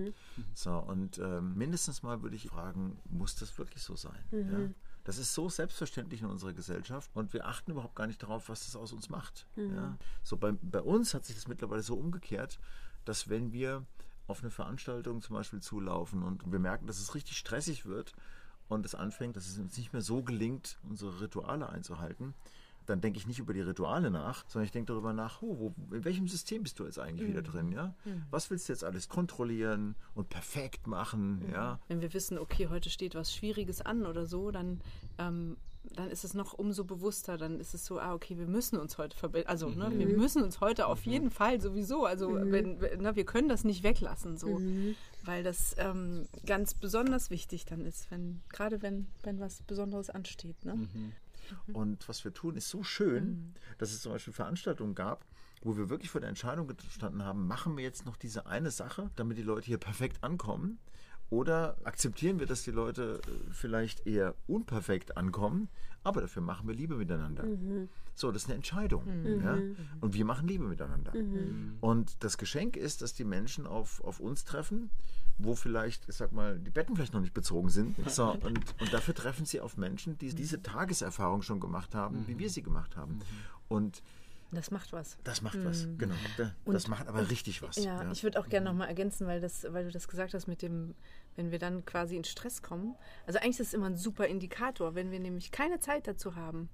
So, 0.53 0.71
und 0.77 1.19
ähm, 1.19 1.55
mindestens 1.55 2.01
mal 2.01 2.23
würde 2.23 2.35
ich 2.35 2.47
fragen, 2.47 2.97
muss 3.09 3.35
das 3.35 3.57
wirklich 3.57 3.83
so 3.83 3.95
sein? 3.95 4.19
Ja? 4.31 4.69
Das 5.03 5.17
ist 5.17 5.33
so 5.33 5.49
selbstverständlich 5.49 6.21
in 6.21 6.27
unserer 6.27 6.53
Gesellschaft 6.53 7.09
und 7.13 7.33
wir 7.33 7.45
achten 7.45 7.71
überhaupt 7.71 7.95
gar 7.95 8.07
nicht 8.07 8.21
darauf, 8.21 8.49
was 8.49 8.65
das 8.65 8.75
aus 8.75 8.93
uns 8.93 9.09
macht. 9.09 9.47
Ja? 9.55 9.97
So 10.23 10.37
bei, 10.37 10.51
bei 10.61 10.81
uns 10.81 11.13
hat 11.13 11.25
sich 11.25 11.35
das 11.35 11.47
mittlerweile 11.47 11.81
so 11.81 11.95
umgekehrt, 11.95 12.59
dass 13.05 13.29
wenn 13.29 13.51
wir 13.51 13.85
auf 14.27 14.41
eine 14.41 14.51
Veranstaltung 14.51 15.21
zum 15.21 15.35
Beispiel 15.35 15.59
zulaufen 15.59 16.23
und 16.23 16.51
wir 16.51 16.59
merken, 16.59 16.87
dass 16.87 16.99
es 16.99 17.15
richtig 17.15 17.37
stressig 17.37 17.85
wird 17.85 18.13
und 18.69 18.85
es 18.85 18.95
anfängt, 18.95 19.35
dass 19.35 19.47
es 19.47 19.57
uns 19.57 19.77
nicht 19.77 19.91
mehr 19.91 20.01
so 20.01 20.23
gelingt, 20.23 20.77
unsere 20.87 21.19
Rituale 21.19 21.69
einzuhalten, 21.69 22.33
dann 22.85 22.99
denke 23.01 23.17
ich 23.19 23.27
nicht 23.27 23.39
über 23.39 23.53
die 23.53 23.61
Rituale 23.61 24.09
nach, 24.11 24.43
sondern 24.47 24.65
ich 24.65 24.71
denke 24.71 24.91
darüber 24.93 25.13
nach, 25.13 25.41
oh, 25.41 25.57
wo, 25.59 25.95
in 25.95 26.03
welchem 26.03 26.27
System 26.27 26.63
bist 26.63 26.79
du 26.79 26.85
jetzt 26.85 26.99
eigentlich 26.99 27.27
wieder 27.29 27.41
drin, 27.41 27.71
ja? 27.71 27.93
Was 28.31 28.49
willst 28.49 28.67
du 28.69 28.73
jetzt 28.73 28.83
alles 28.83 29.07
kontrollieren 29.07 29.95
und 30.15 30.29
perfekt 30.29 30.87
machen, 30.87 31.43
ja? 31.51 31.79
Wenn 31.87 32.01
wir 32.01 32.13
wissen, 32.13 32.37
okay, 32.37 32.67
heute 32.69 32.89
steht 32.89 33.15
was 33.15 33.33
Schwieriges 33.33 33.81
an 33.81 34.05
oder 34.05 34.25
so, 34.25 34.51
dann, 34.51 34.81
ähm, 35.17 35.57
dann 35.95 36.09
ist 36.11 36.23
es 36.23 36.33
noch 36.35 36.53
umso 36.53 36.83
bewusster. 36.83 37.37
Dann 37.39 37.59
ist 37.59 37.73
es 37.73 37.85
so, 37.85 37.99
ah, 37.99 38.13
okay, 38.13 38.37
wir 38.37 38.45
müssen 38.47 38.77
uns 38.77 38.97
heute 38.99 39.17
verbinden. 39.17 39.47
Also, 39.49 39.67
ne, 39.69 39.89
wir 39.97 40.07
müssen 40.17 40.43
uns 40.43 40.59
heute 40.61 40.85
auf 40.87 41.05
jeden 41.05 41.31
Fall 41.31 41.59
sowieso. 41.59 42.05
Also, 42.05 42.29
wenn, 42.51 42.79
wenn- 42.81 43.01
ne, 43.01 43.15
wir 43.15 43.25
können 43.25 43.49
das 43.49 43.63
nicht 43.63 43.83
weglassen, 43.83 44.37
so, 44.37 44.59
weil 45.25 45.43
das 45.43 45.75
ähm, 45.79 46.27
ganz 46.45 46.73
besonders 46.75 47.29
wichtig 47.31 47.65
dann 47.65 47.85
ist, 47.85 48.11
wenn 48.11 48.41
gerade 48.49 48.81
wenn, 48.83 49.07
wenn 49.23 49.39
was 49.39 49.61
Besonderes 49.63 50.09
ansteht. 50.11 50.63
Ne? 50.65 50.87
Und 51.73 52.07
was 52.09 52.23
wir 52.23 52.33
tun, 52.33 52.55
ist 52.55 52.69
so 52.69 52.83
schön, 52.83 53.53
dass 53.77 53.91
es 53.91 54.01
zum 54.01 54.11
Beispiel 54.11 54.33
Veranstaltungen 54.33 54.95
gab, 54.95 55.25
wo 55.61 55.77
wir 55.77 55.89
wirklich 55.89 56.09
vor 56.09 56.21
der 56.21 56.29
Entscheidung 56.29 56.67
gestanden 56.67 57.23
haben, 57.23 57.47
machen 57.47 57.77
wir 57.77 57.83
jetzt 57.83 58.05
noch 58.05 58.17
diese 58.17 58.47
eine 58.47 58.71
Sache, 58.71 59.11
damit 59.15 59.37
die 59.37 59.43
Leute 59.43 59.67
hier 59.67 59.77
perfekt 59.77 60.23
ankommen? 60.23 60.79
Oder 61.29 61.77
akzeptieren 61.85 62.39
wir, 62.39 62.45
dass 62.45 62.63
die 62.63 62.71
Leute 62.71 63.21
äh, 63.25 63.53
vielleicht 63.53 64.05
eher 64.05 64.35
unperfekt 64.47 65.15
ankommen, 65.15 65.69
aber 66.03 66.21
dafür 66.21 66.41
machen 66.41 66.67
wir 66.67 66.75
Liebe 66.75 66.95
miteinander. 66.95 67.45
So, 68.15 68.31
das 68.31 68.43
ist 68.43 68.49
eine 68.49 68.55
Entscheidung. 68.55 69.03
Ja? 69.43 69.57
Und 70.01 70.13
wir 70.13 70.25
machen 70.25 70.47
Liebe 70.47 70.65
miteinander. 70.65 71.13
Und 71.79 72.23
das 72.23 72.37
Geschenk 72.37 72.75
ist, 72.75 73.01
dass 73.01 73.13
die 73.13 73.23
Menschen 73.23 73.67
auf, 73.67 74.03
auf 74.03 74.19
uns 74.19 74.43
treffen, 74.43 74.89
wo 75.37 75.55
vielleicht, 75.55 76.07
ich 76.09 76.15
sag 76.15 76.31
mal, 76.31 76.59
die 76.59 76.71
Betten 76.71 76.95
vielleicht 76.95 77.13
noch 77.13 77.21
nicht 77.21 77.33
bezogen 77.33 77.69
sind. 77.69 77.97
So, 78.09 78.31
und, 78.31 78.59
und 78.79 78.93
dafür 78.93 79.13
treffen 79.13 79.45
sie 79.45 79.61
auf 79.61 79.77
Menschen, 79.77 80.17
die 80.17 80.33
diese 80.33 80.61
Tageserfahrung 80.61 81.41
schon 81.41 81.59
gemacht 81.59 81.95
haben, 81.95 82.27
wie 82.27 82.37
wir 82.37 82.49
sie 82.49 82.63
gemacht 82.63 82.97
haben. 82.97 83.19
Und 83.67 84.03
Das 84.53 84.69
macht 84.71 84.91
was. 84.93 85.17
das 85.23 85.41
macht 85.41 85.63
was, 85.63 85.87
genau. 85.97 86.15
Da- 86.37 86.53
Das 86.65 86.87
macht 86.87 87.07
aber 87.07 87.29
richtig 87.29 87.61
was. 87.61 87.77
Ja, 87.77 88.11
ich 88.11 88.23
würde 88.23 88.39
auch 88.39 88.49
gerne 88.49 88.65
nochmal 88.65 88.87
ergänzen, 88.89 89.25
weil, 89.27 89.39
das, 89.39 89.65
weil 89.71 89.85
du 89.85 89.91
das 89.91 90.07
gesagt 90.07 90.33
hast 90.33 90.47
mit 90.47 90.61
dem, 90.61 90.93
wenn 91.37 91.51
wir 91.51 91.59
dann 91.59 91.85
quasi 91.85 92.17
in 92.17 92.23
Stress 92.25 92.61
kommen. 92.61 92.95
Also 93.25 93.39
eigentlich 93.39 93.59
ist 93.61 93.67
es 93.67 93.73
immer 93.73 93.85
ein 93.87 93.95
super 93.95 94.27
Indikator, 94.27 94.93
wenn 94.95 95.09
wir 95.11 95.19
nämlich 95.19 95.51
keine 95.51 95.79
Zeit 95.79 96.05
dazu 96.07 96.35
haben 96.35 96.67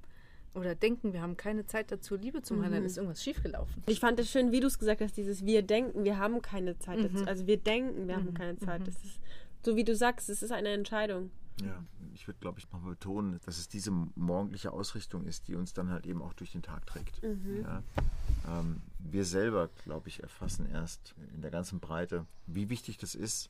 oder 0.55 0.73
denken, 0.73 1.13
wir 1.13 1.21
haben 1.21 1.37
keine 1.37 1.67
Zeit 1.67 1.91
dazu, 1.91 2.15
Liebe 2.15 2.41
zu 2.41 2.55
machen, 2.55 2.71
dann 2.71 2.83
ist 2.85 2.97
irgendwas 2.97 3.23
schiefgelaufen. 3.23 3.83
Ich 3.85 3.99
fand 3.99 4.19
es 4.19 4.31
schön, 4.31 4.51
wie 4.51 4.59
du 4.59 4.65
es 4.67 4.79
gesagt 4.79 5.01
hast, 5.01 5.15
dieses 5.15 5.45
Wir 5.45 5.61
denken, 5.61 6.03
wir 6.03 6.17
haben 6.17 6.41
keine 6.41 6.79
Zeit 6.79 6.97
dazu. 7.03 7.25
Also 7.27 7.45
wir 7.45 7.57
denken, 7.57 8.07
wir 8.07 8.15
haben 8.15 8.33
keine 8.33 8.57
Zeit. 8.57 8.87
Das 8.87 8.95
ist, 9.03 9.19
so 9.63 9.75
wie 9.75 9.83
du 9.83 9.95
sagst, 9.95 10.29
es 10.29 10.41
ist 10.41 10.51
eine 10.51 10.69
Entscheidung. 10.69 11.29
Ja, 11.61 11.83
ich 12.13 12.27
würde, 12.27 12.39
glaube 12.39 12.59
ich, 12.59 12.71
nochmal 12.71 12.91
betonen, 12.91 13.39
dass 13.45 13.57
es 13.57 13.67
diese 13.67 13.91
morgendliche 13.91 14.71
Ausrichtung 14.71 15.25
ist, 15.25 15.47
die 15.47 15.55
uns 15.55 15.73
dann 15.73 15.89
halt 15.89 16.05
eben 16.05 16.21
auch 16.21 16.33
durch 16.33 16.51
den 16.51 16.61
Tag 16.61 16.85
trägt. 16.85 17.21
Ja. 17.23 17.81
Ähm, 18.47 18.81
wir 18.99 19.25
selber, 19.25 19.69
glaube 19.83 20.07
ich, 20.09 20.21
erfassen 20.21 20.69
erst 20.69 21.15
in 21.33 21.41
der 21.41 21.51
ganzen 21.51 21.79
Breite, 21.79 22.25
wie 22.45 22.69
wichtig 22.69 22.97
das 22.97 23.15
ist, 23.15 23.49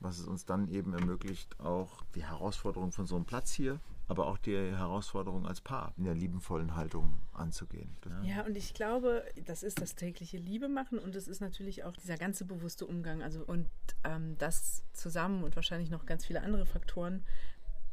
was 0.00 0.18
es 0.18 0.26
uns 0.26 0.44
dann 0.44 0.68
eben 0.68 0.92
ermöglicht, 0.92 1.58
auch 1.60 2.02
die 2.14 2.24
Herausforderung 2.24 2.92
von 2.92 3.06
so 3.06 3.16
einem 3.16 3.24
Platz 3.24 3.52
hier, 3.52 3.80
aber 4.08 4.26
auch 4.26 4.38
die 4.38 4.56
Herausforderung 4.56 5.46
als 5.46 5.60
Paar 5.60 5.92
in 5.96 6.04
der 6.04 6.14
liebenvollen 6.14 6.76
Haltung 6.76 7.18
anzugehen. 7.32 7.96
Ja, 8.22 8.44
und 8.44 8.56
ich 8.56 8.72
glaube, 8.74 9.24
das 9.44 9.62
ist 9.62 9.80
das 9.80 9.94
tägliche 9.94 10.38
Liebe 10.38 10.68
machen 10.68 10.98
und 10.98 11.14
es 11.16 11.26
ist 11.26 11.40
natürlich 11.40 11.84
auch 11.84 11.96
dieser 11.96 12.16
ganze 12.16 12.44
bewusste 12.44 12.86
Umgang. 12.86 13.22
Also 13.22 13.44
und 13.44 13.68
ähm, 14.04 14.36
das 14.38 14.84
zusammen 14.92 15.42
und 15.42 15.56
wahrscheinlich 15.56 15.90
noch 15.90 16.06
ganz 16.06 16.24
viele 16.24 16.42
andere 16.42 16.66
Faktoren 16.66 17.24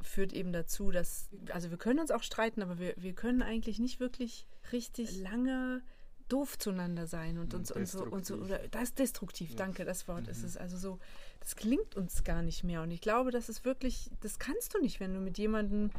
führt 0.02 0.34
eben 0.34 0.54
dazu, 0.54 0.92
dass, 0.92 1.30
also 1.52 1.72
wir 1.72 1.78
können 1.78 2.00
uns 2.00 2.12
auch 2.12 2.24
streiten, 2.24 2.62
aber 2.62 2.78
wir, 2.78 2.94
wir 2.98 3.14
können 3.14 3.42
eigentlich 3.42 3.80
nicht 3.80 4.00
wirklich 4.00 4.46
richtig 4.72 5.18
lange 5.20 5.82
doof 6.30 6.58
zueinander 6.58 7.08
sein 7.08 7.38
und 7.38 7.54
uns, 7.54 7.72
uns, 7.72 7.92
so, 7.92 8.04
uns 8.04 8.28
so, 8.28 8.36
oder 8.36 8.60
das 8.70 8.84
ist 8.84 9.00
destruktiv, 9.00 9.56
danke, 9.56 9.86
das 9.86 10.08
Wort 10.08 10.28
ist 10.28 10.44
es. 10.44 10.58
Also 10.58 10.78
so, 10.78 11.00
das 11.44 11.56
klingt 11.58 11.96
uns 11.98 12.24
gar 12.24 12.42
nicht 12.42 12.64
mehr. 12.64 12.82
Und 12.82 12.92
ich 12.92 13.02
glaube, 13.02 13.32
das 13.32 13.50
ist 13.50 13.66
wirklich, 13.66 14.10
das 14.22 14.40
kannst 14.40 14.74
du 14.74 14.80
nicht, 14.80 15.00
wenn 15.02 15.14
du 15.14 15.20
mit 15.20 15.38
jemandem 15.38 15.90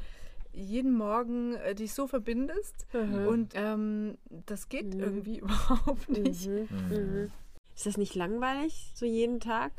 jeden 0.52 0.92
Morgen 0.96 1.54
äh, 1.56 1.74
dich 1.74 1.92
so 1.92 2.06
verbindest. 2.06 2.86
Und 3.28 3.52
ähm, 3.54 4.16
das 4.46 4.68
geht 4.70 4.94
irgendwie 4.94 5.38
überhaupt 5.40 6.08
nicht. 6.08 6.46
Ist 7.76 7.86
das 7.86 7.96
nicht 7.98 8.14
langweilig, 8.14 8.90
so 8.94 9.04
jeden 9.04 9.40
Tag? 9.40 9.72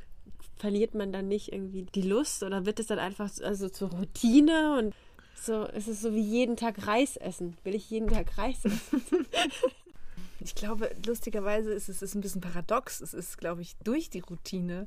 Verliert 0.57 0.93
man 0.93 1.11
dann 1.11 1.27
nicht 1.27 1.51
irgendwie 1.51 1.83
die 1.83 2.01
Lust 2.01 2.43
oder 2.43 2.65
wird 2.65 2.79
es 2.79 2.87
dann 2.87 2.99
einfach 2.99 3.29
so- 3.29 3.43
also 3.43 3.67
zur 3.69 3.89
Routine 3.91 4.77
und 4.77 4.93
so 5.35 5.63
ist 5.65 5.87
es 5.87 6.01
so 6.01 6.13
wie 6.13 6.21
jeden 6.21 6.55
Tag 6.57 6.87
Reis 6.87 7.17
essen? 7.17 7.57
Will 7.63 7.73
ich 7.75 7.89
jeden 7.89 8.07
Tag 8.09 8.37
Reis 8.37 8.63
essen? 8.65 9.01
Ich 10.41 10.53
glaube, 10.53 10.91
lustigerweise 11.07 11.71
ist 11.73 11.89
es 11.89 12.01
ist 12.01 12.13
ein 12.13 12.21
bisschen 12.21 12.41
paradox. 12.41 13.01
Es 13.01 13.13
ist, 13.13 13.37
glaube 13.37 13.61
ich, 13.61 13.75
durch 13.83 14.09
die 14.09 14.19
Routine 14.19 14.85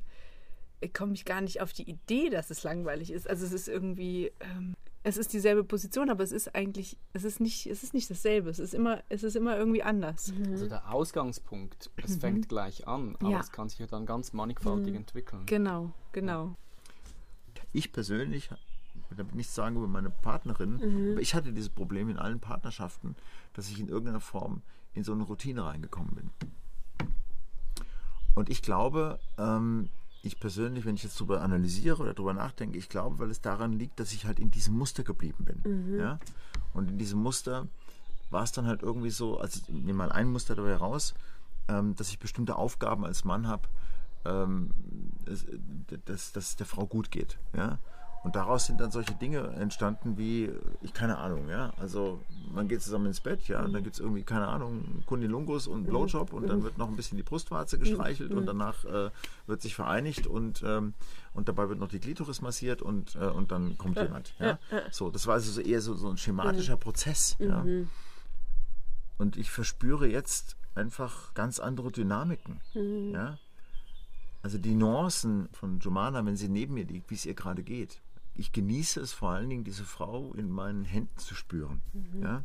komme 0.95 1.15
ich 1.15 1.25
gar 1.25 1.41
nicht 1.41 1.61
auf 1.61 1.73
die 1.73 1.89
Idee, 1.89 2.31
dass 2.31 2.51
es 2.51 2.63
langweilig 2.63 3.11
ist. 3.11 3.29
Also 3.29 3.45
es 3.47 3.53
ist 3.53 3.69
irgendwie, 3.69 4.31
ähm, 4.41 4.75
es 5.03 5.17
ist 5.17 5.33
dieselbe 5.33 5.65
Position, 5.65 6.11
aber 6.11 6.23
es 6.23 6.33
ist 6.33 6.55
eigentlich, 6.55 6.97
es 7.13 7.25
ist 7.25 7.41
nicht, 7.41 7.67
es 7.67 7.83
ist 7.83 7.95
nicht 7.95 8.11
dasselbe. 8.11 8.51
Es 8.51 8.59
ist 8.59 8.75
immer, 8.75 9.03
es 9.09 9.23
ist 9.23 9.37
immer 9.37 9.57
irgendwie 9.57 9.83
anders. 9.83 10.33
Also 10.51 10.69
der 10.69 10.93
Ausgangspunkt, 10.93 11.91
es 12.03 12.17
fängt 12.17 12.49
gleich 12.49 12.87
an, 12.87 13.17
aber 13.21 13.31
Ja. 13.31 13.41
es 13.41 13.51
kann 13.53 13.69
sich 13.69 13.79
ja 13.79 13.87
dann 13.87 14.07
ganz 14.07 14.33
mannigfaltig 14.33 14.95
entwickeln. 14.95 15.47
Genau, 15.47 15.93
genau. 16.13 16.55
Ich 17.73 17.93
persönlich 17.93 18.51
will 19.09 19.17
damit 19.17 19.35
nichts 19.35 19.55
sagen 19.55 19.77
über 19.77 19.89
meine 19.89 20.11
Partnerin, 20.11 21.11
aber 21.13 21.21
ich 21.21 21.35
hatte 21.35 21.53
dieses 21.53 21.71
Problem 21.71 22.09
in 22.11 22.19
allen 22.19 22.41
Partnerschaften, 22.41 23.17
dass 23.55 23.69
ich 23.71 23.81
in 23.81 23.89
irgendeiner 23.89 24.21
Form 24.21 24.63
in 24.95 25.03
so 25.05 25.13
eine 25.13 25.23
Routine 25.25 25.65
reingekommen 25.65 26.15
bin. 26.15 26.31
Und 28.35 28.51
ich 28.51 28.63
glaube, 28.63 29.19
ähm, 29.39 29.89
ich 30.23 30.41
persönlich, 30.41 30.85
wenn 30.85 30.97
ich 30.97 31.05
jetzt 31.05 31.21
darüber 31.21 31.43
analysiere 31.43 32.03
oder 32.03 32.15
darüber 32.15 32.35
nachdenke, 32.35 32.79
ich 32.79 32.89
glaube, 32.89 33.19
weil 33.19 33.31
es 33.31 33.41
daran 33.41 33.73
liegt, 33.73 34.01
dass 34.01 34.13
ich 34.13 34.27
halt 34.27 34.39
in 34.41 34.51
diesem 34.51 34.77
Muster 34.77 35.05
geblieben 35.05 35.45
bin. 35.45 35.63
Ja? 35.99 36.19
Und 36.75 36.91
in 36.91 36.99
diesem 36.99 37.21
Muster 37.23 37.69
war 38.31 38.43
es 38.43 38.53
dann 38.53 38.67
halt 38.67 38.83
irgendwie 38.83 39.11
so, 39.11 39.39
also 39.39 39.61
ich 39.61 39.69
nehme 39.69 39.95
mal 39.95 40.13
ein 40.13 40.29
Muster 40.31 40.55
dabei 40.55 40.77
raus, 40.77 41.15
ähm, 41.69 41.95
dass 41.95 42.11
ich 42.11 42.19
bestimmte 42.19 42.57
Aufgaben 42.57 43.05
als 43.05 43.25
Mann 43.25 43.47
habe, 43.47 43.69
ähm, 44.25 44.71
dass, 45.25 45.47
dass, 46.05 46.33
dass 46.33 46.49
es 46.51 46.57
der 46.57 46.67
Frau 46.67 46.87
gut 46.87 47.11
geht. 47.11 47.39
Ja? 47.55 47.79
Und 48.29 48.37
daraus 48.37 48.67
sind 48.67 48.79
dann 48.79 48.91
solche 48.91 49.15
Dinge 49.15 49.39
entstanden 49.59 50.19
wie, 50.19 50.51
ich 50.83 50.93
keine 50.93 51.17
Ahnung, 51.17 51.49
ja. 51.49 51.73
Also 51.79 52.21
man 52.53 52.69
geht 52.69 52.83
zusammen 52.83 53.07
ins 53.07 53.23
Bett, 53.23 53.49
ja, 53.49 53.65
und 53.65 53.73
dann 53.73 53.83
gibt 53.83 53.95
es 53.95 54.01
irgendwie, 54.01 54.23
keine 54.23 54.49
Ahnung, 54.49 55.03
Kundilungus 55.07 55.67
und 55.67 55.87
Blowjob 55.87 56.35
und 56.35 56.47
dann 56.47 56.63
wird 56.63 56.77
noch 56.77 56.89
ein 56.89 56.95
bisschen 56.97 57.17
die 57.17 57.23
Brustwarze 57.23 57.79
gestreichelt 57.79 58.33
und 58.33 58.45
danach 58.45 58.85
äh, 58.85 59.09
wird 59.47 59.63
sich 59.63 59.75
vereinigt 59.75 60.27
und, 60.27 60.63
ähm, 60.63 60.93
und 61.33 61.49
dabei 61.49 61.71
wird 61.71 61.79
noch 61.79 61.89
die 61.89 62.01
Glitoris 62.01 62.43
massiert 62.43 62.83
und, 62.83 63.15
äh, 63.15 63.29
und 63.29 63.51
dann 63.51 63.79
kommt 63.79 63.97
jemand. 63.97 64.35
Ja. 64.39 64.59
So, 64.91 65.11
das 65.11 65.27
war 65.27 65.33
also 65.33 65.51
so 65.51 65.63
eher 65.63 65.81
so, 65.81 65.95
so 65.95 66.11
ein 66.11 66.19
schematischer 66.19 66.77
Prozess. 66.77 67.35
Ja. 67.39 67.65
Und 69.17 69.39
ich 69.39 69.51
verspüre 69.51 70.07
jetzt 70.07 70.59
einfach 70.75 71.33
ganz 71.33 71.61
andere 71.61 71.91
Dynamiken. 71.91 72.61
Ja. 72.75 73.39
Also 74.43 74.59
die 74.59 74.75
Nuancen 74.75 75.49
von 75.53 75.79
Jomana, 75.81 76.27
wenn 76.27 76.37
sie 76.37 76.51
neben 76.51 76.75
mir 76.75 76.85
liegt, 76.85 77.09
wie 77.11 77.15
es 77.15 77.25
ihr 77.25 77.35
gerade 77.35 77.63
geht. 77.63 78.03
Ich 78.39 78.53
genieße 78.53 79.01
es 79.01 79.13
vor 79.13 79.31
allen 79.31 79.51
Dingen, 79.51 79.65
diese 79.65 79.85
Frau 79.85 80.33
in 80.35 80.49
meinen 80.51 80.85
Händen 80.85 81.19
zu 81.19 81.35
spüren. 81.35 81.81
Ja? 82.23 82.45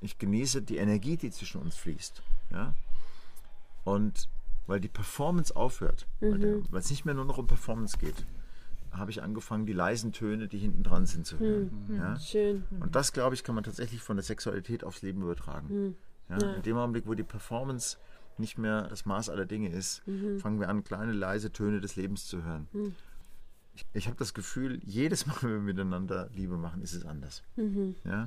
Ich 0.00 0.18
genieße 0.18 0.62
die 0.62 0.78
Energie, 0.78 1.16
die 1.16 1.30
zwischen 1.30 1.60
uns 1.60 1.76
fließt. 1.76 2.22
Ja? 2.50 2.74
Und 3.84 4.28
weil 4.66 4.80
die 4.80 4.88
Performance 4.88 5.54
aufhört, 5.54 6.06
weil 6.20 6.38
der- 6.38 6.72
weil 6.72 6.80
es 6.80 6.90
nicht 6.90 7.04
mehr 7.04 7.14
nur 7.14 7.24
noch 7.24 7.38
um 7.38 7.46
Performance 7.46 7.98
geht, 7.98 8.24
habe 8.92 9.10
ich 9.10 9.22
angefangen, 9.22 9.66
die 9.66 9.72
leisen 9.72 10.12
Töne, 10.12 10.48
die 10.48 10.58
hinten 10.58 10.82
dran 10.82 11.06
sind, 11.06 11.26
zu 11.26 11.38
hören. 11.38 11.70
Ja? 11.96 12.18
Schön. 12.18 12.64
Und 12.80 12.94
das, 12.96 13.12
glaube 13.12 13.34
ich, 13.34 13.44
kann 13.44 13.54
man 13.54 13.62
tatsächlich 13.64 14.00
von 14.02 14.16
der 14.16 14.24
Sexualität 14.24 14.84
aufs 14.84 15.02
Leben 15.02 15.22
übertragen. 15.22 15.68
Ja, 16.28 16.38
In 16.56 16.62
dem 16.62 16.76
Augenblick, 16.76 17.06
wo 17.06 17.14
die 17.14 17.22
Performance 17.24 17.98
nicht 18.38 18.56
mehr 18.56 18.88
das 18.88 19.04
Maß 19.04 19.28
aller 19.28 19.44
Dinge 19.46 19.68
ist, 19.68 20.02
fangen 20.38 20.60
wir 20.60 20.68
an, 20.68 20.82
kleine, 20.82 21.12
leise 21.12 21.52
Töne 21.52 21.80
des 21.80 21.96
Lebens 21.96 22.26
zu 22.26 22.42
hören. 22.42 22.68
Ich, 23.74 23.86
ich 23.92 24.06
habe 24.06 24.16
das 24.16 24.34
Gefühl, 24.34 24.80
jedes 24.84 25.26
Mal, 25.26 25.36
wenn 25.42 25.50
wir 25.50 25.60
miteinander 25.60 26.28
Liebe 26.34 26.56
machen, 26.56 26.82
ist 26.82 26.92
es 26.94 27.04
anders. 27.04 27.42
Ja? 28.04 28.26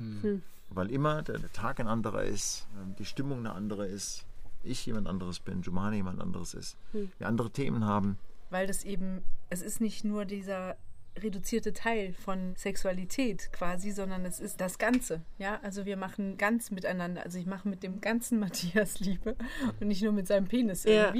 Weil 0.70 0.90
immer 0.90 1.22
der, 1.22 1.38
der 1.38 1.52
Tag 1.52 1.78
ein 1.80 1.88
anderer 1.88 2.24
ist, 2.24 2.66
ähm, 2.82 2.94
die 2.98 3.04
Stimmung 3.04 3.40
eine 3.40 3.52
andere 3.52 3.86
ist, 3.86 4.24
ich 4.62 4.86
jemand 4.86 5.06
anderes 5.06 5.40
bin, 5.40 5.60
Jumane 5.62 5.96
jemand 5.96 6.20
anderes 6.20 6.54
ist, 6.54 6.76
wir 6.92 7.28
andere 7.28 7.50
Themen 7.50 7.84
haben. 7.84 8.18
weil 8.50 8.66
das 8.66 8.84
eben, 8.84 9.22
es 9.50 9.60
ist 9.62 9.80
nicht 9.80 10.04
nur 10.04 10.24
dieser 10.24 10.76
reduzierte 11.16 11.72
Teil 11.72 12.12
von 12.12 12.56
Sexualität 12.56 13.50
quasi, 13.52 13.90
sondern 13.92 14.24
es 14.24 14.40
ist 14.40 14.60
das 14.60 14.78
Ganze. 14.78 15.22
Ja, 15.38 15.60
also 15.62 15.84
wir 15.86 15.96
machen 15.96 16.38
ganz 16.38 16.70
miteinander. 16.70 17.22
Also 17.22 17.38
ich 17.38 17.46
mache 17.46 17.68
mit 17.68 17.82
dem 17.82 18.00
ganzen 18.00 18.38
Matthias 18.40 19.00
Liebe 19.00 19.36
und 19.80 19.88
nicht 19.88 20.02
nur 20.02 20.12
mit 20.12 20.26
seinem 20.26 20.48
Penis 20.48 20.84
Ja. 20.84 21.12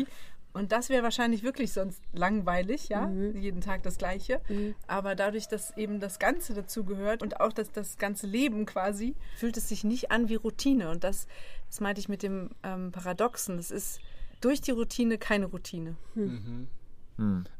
Und 0.55 0.71
das 0.71 0.89
wäre 0.89 1.03
wahrscheinlich 1.03 1.43
wirklich 1.43 1.73
sonst 1.73 2.01
langweilig, 2.13 2.89
ja, 2.89 3.11
jeden 3.11 3.61
Tag 3.61 3.83
das 3.83 3.99
Gleiche. 3.99 4.41
Aber 4.87 5.17
dadurch, 5.17 5.49
dass 5.49 5.77
eben 5.77 5.99
das 5.99 6.19
Ganze 6.21 6.55
dazu 6.55 6.85
gehört 6.85 7.23
und 7.23 7.41
auch 7.41 7.53
das, 7.53 7.73
das 7.73 7.99
ganze 7.99 8.29
Leben 8.29 8.65
quasi, 8.65 9.17
fühlt 9.37 9.57
es 9.57 9.69
sich 9.69 9.83
nicht 9.83 10.13
an 10.13 10.29
wie 10.29 10.37
Routine. 10.37 10.91
Und 10.91 11.03
das, 11.03 11.27
das 11.67 11.81
meinte 11.81 12.01
ich 12.01 12.09
mit 12.09 12.23
dem 12.23 12.51
ähm, 12.63 12.93
Paradoxen. 12.93 13.57
Das 13.57 13.73
ist 13.73 13.99
durch 14.41 14.61
die 14.61 14.71
Routine 14.71 15.19
keine 15.19 15.47
Routine. 15.47 15.97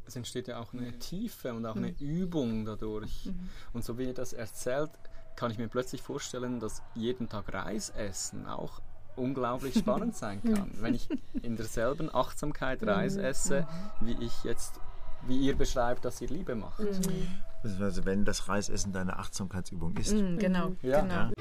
Es 0.05 0.15
entsteht 0.15 0.47
ja 0.47 0.59
auch 0.59 0.73
eine 0.73 0.97
Tiefe 0.99 1.53
und 1.53 1.65
auch 1.65 1.75
eine 1.75 1.93
Übung 1.99 2.65
dadurch. 2.65 3.29
Und 3.73 3.83
so 3.83 3.97
wie 3.97 4.05
ihr 4.05 4.13
das 4.13 4.33
erzählt, 4.33 4.91
kann 5.35 5.51
ich 5.51 5.57
mir 5.57 5.67
plötzlich 5.67 6.01
vorstellen, 6.01 6.59
dass 6.59 6.81
jeden 6.93 7.27
Tag 7.27 7.53
Reis 7.53 7.89
essen 7.89 8.45
auch 8.47 8.81
unglaublich 9.15 9.75
spannend 9.77 10.15
sein 10.15 10.41
kann. 10.53 10.71
Wenn 10.79 10.93
ich 10.93 11.07
in 11.41 11.55
derselben 11.55 12.13
Achtsamkeit 12.13 12.83
Reis 12.83 13.15
esse, 13.15 13.67
wie 14.01 14.15
ich 14.23 14.43
jetzt, 14.43 14.79
wie 15.27 15.37
ihr 15.39 15.55
beschreibt, 15.55 16.05
dass 16.05 16.21
ihr 16.21 16.27
Liebe 16.29 16.55
macht. 16.55 16.77
Beziehungsweise 16.77 18.05
wenn 18.05 18.25
das 18.25 18.47
Reisessen 18.47 18.93
deine 18.93 19.17
Achtsamkeitsübung 19.17 19.95
ist. 19.97 20.13
Mhm, 20.13 20.37
genau, 20.37 20.71
Ja. 20.81 21.01
genau. 21.01 21.31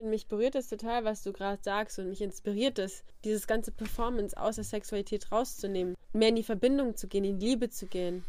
Mich 0.00 0.28
berührt 0.28 0.54
es 0.54 0.68
total, 0.68 1.04
was 1.04 1.22
du 1.22 1.32
gerade 1.32 1.60
sagst 1.62 1.98
und 1.98 2.08
mich 2.08 2.20
inspiriert 2.20 2.78
es, 2.78 3.02
dieses 3.24 3.46
ganze 3.46 3.72
Performance 3.72 4.36
aus 4.36 4.56
der 4.56 4.64
Sexualität 4.64 5.32
rauszunehmen, 5.32 5.96
mehr 6.12 6.28
in 6.28 6.36
die 6.36 6.42
Verbindung 6.44 6.96
zu 6.96 7.08
gehen, 7.08 7.24
in 7.24 7.38
die 7.38 7.46
Liebe 7.46 7.70
zu 7.70 7.86
gehen. 7.86 8.22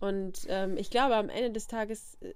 Und 0.00 0.40
ähm, 0.48 0.76
ich 0.76 0.90
glaube, 0.90 1.16
am 1.16 1.30
Ende 1.30 1.52
des 1.52 1.68
Tages 1.68 2.18
äh, 2.20 2.34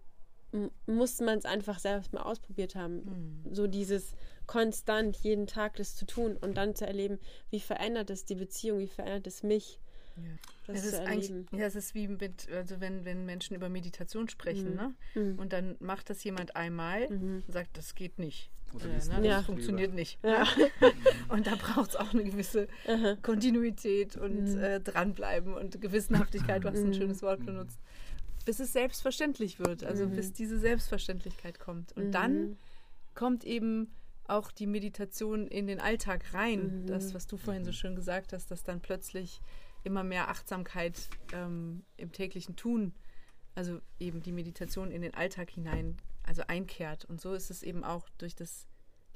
muss 0.87 1.21
man 1.21 1.39
es 1.39 1.45
einfach 1.45 1.79
selbst 1.79 2.13
mal 2.13 2.23
ausprobiert 2.23 2.75
haben. 2.75 3.43
So 3.53 3.67
dieses 3.67 4.15
konstant 4.47 5.17
jeden 5.19 5.47
Tag 5.47 5.77
das 5.77 5.95
zu 5.97 6.07
tun 6.07 6.37
und 6.41 6.57
dann 6.57 6.75
zu 6.75 6.87
erleben, 6.87 7.19
wie 7.51 7.61
verändert 7.61 8.11
es 8.11 8.25
die 8.25 8.35
Beziehung, 8.35 8.81
wie 8.81 8.89
verändert 8.89 9.27
es 9.27 9.43
mich. 9.43 9.79
Das 10.67 10.85
Es 10.85 10.91
zu 10.91 10.97
ist 10.97 11.09
eigentlich, 11.09 11.33
ja, 11.53 11.67
es 11.67 11.75
ist 11.77 11.95
wie 11.95 12.09
mit, 12.09 12.51
also 12.53 12.81
wenn, 12.81 13.05
wenn 13.05 13.25
Menschen 13.27 13.55
über 13.57 13.69
Meditation 13.69 14.29
sprechen, 14.29 14.75
ne? 14.75 14.95
Und 15.39 15.53
dann 15.53 15.77
macht 15.81 16.11
das 16.11 16.23
jemand 16.25 16.57
einmal 16.57 17.07
und 17.07 17.45
sagt, 17.49 17.77
das 17.79 17.95
geht 17.95 18.19
nicht. 18.19 18.51
Oder 18.75 18.87
Äh, 18.87 18.95
liest 18.95 19.09
ne? 19.09 19.17
Das 19.17 19.25
Ja. 19.25 19.43
Funktioniert 19.43 19.95
nicht. 19.95 20.19
und 21.29 21.47
da 21.47 21.55
braucht 21.57 21.91
es 21.91 21.97
auch 21.97 22.13
eine 22.13 22.25
gewisse 22.25 22.69
Kontinuität 23.23 24.17
und 24.17 24.57
äh, 24.57 24.81
dranbleiben 24.81 25.55
und 25.55 25.81
Gewissenhaftigkeit, 25.81 26.65
was 26.65 26.79
ein 26.79 26.95
schönes 26.95 27.23
Wort 27.23 27.45
benutzt. 27.45 27.79
Bis 28.45 28.59
es 28.59 28.73
selbstverständlich 28.73 29.61
wird, 29.61 29.85
also 29.85 30.09
bis 30.09 30.33
diese 30.33 30.59
Selbstverständlichkeit 30.59 31.59
kommt. 31.59 31.93
Und 31.93 32.13
dann 32.13 32.57
kommt 33.15 33.45
eben 33.45 33.93
auch 34.27 34.51
die 34.51 34.67
Meditation 34.67 35.47
in 35.49 35.67
den 35.67 35.81
Alltag 35.81 36.33
rein. 36.33 36.87
Das, 36.87 37.15
was 37.15 37.27
du 37.27 37.37
vorhin 37.37 37.65
so 37.65 37.73
schön 37.73 37.97
gesagt 37.97 38.33
hast, 38.33 38.51
dass 38.51 38.63
dann 38.63 38.81
plötzlich 38.81 39.41
immer 39.85 40.05
mehr 40.05 40.29
Achtsamkeit 40.29 41.09
ähm, 41.33 41.85
im 41.97 42.13
täglichen 42.13 42.57
Tun, 42.57 42.95
also 43.55 43.81
eben 43.99 44.23
die 44.23 44.33
Meditation 44.33 44.91
in 44.91 45.03
den 45.03 45.15
Alltag 45.15 45.51
hinein, 45.51 45.97
also 46.23 46.43
einkehrt. 46.47 47.05
Und 47.07 47.21
so 47.21 47.35
ist 47.35 47.51
es 47.51 47.63
eben 47.63 47.83
auch 47.83 48.09
durch 48.19 48.35
das, 48.35 48.69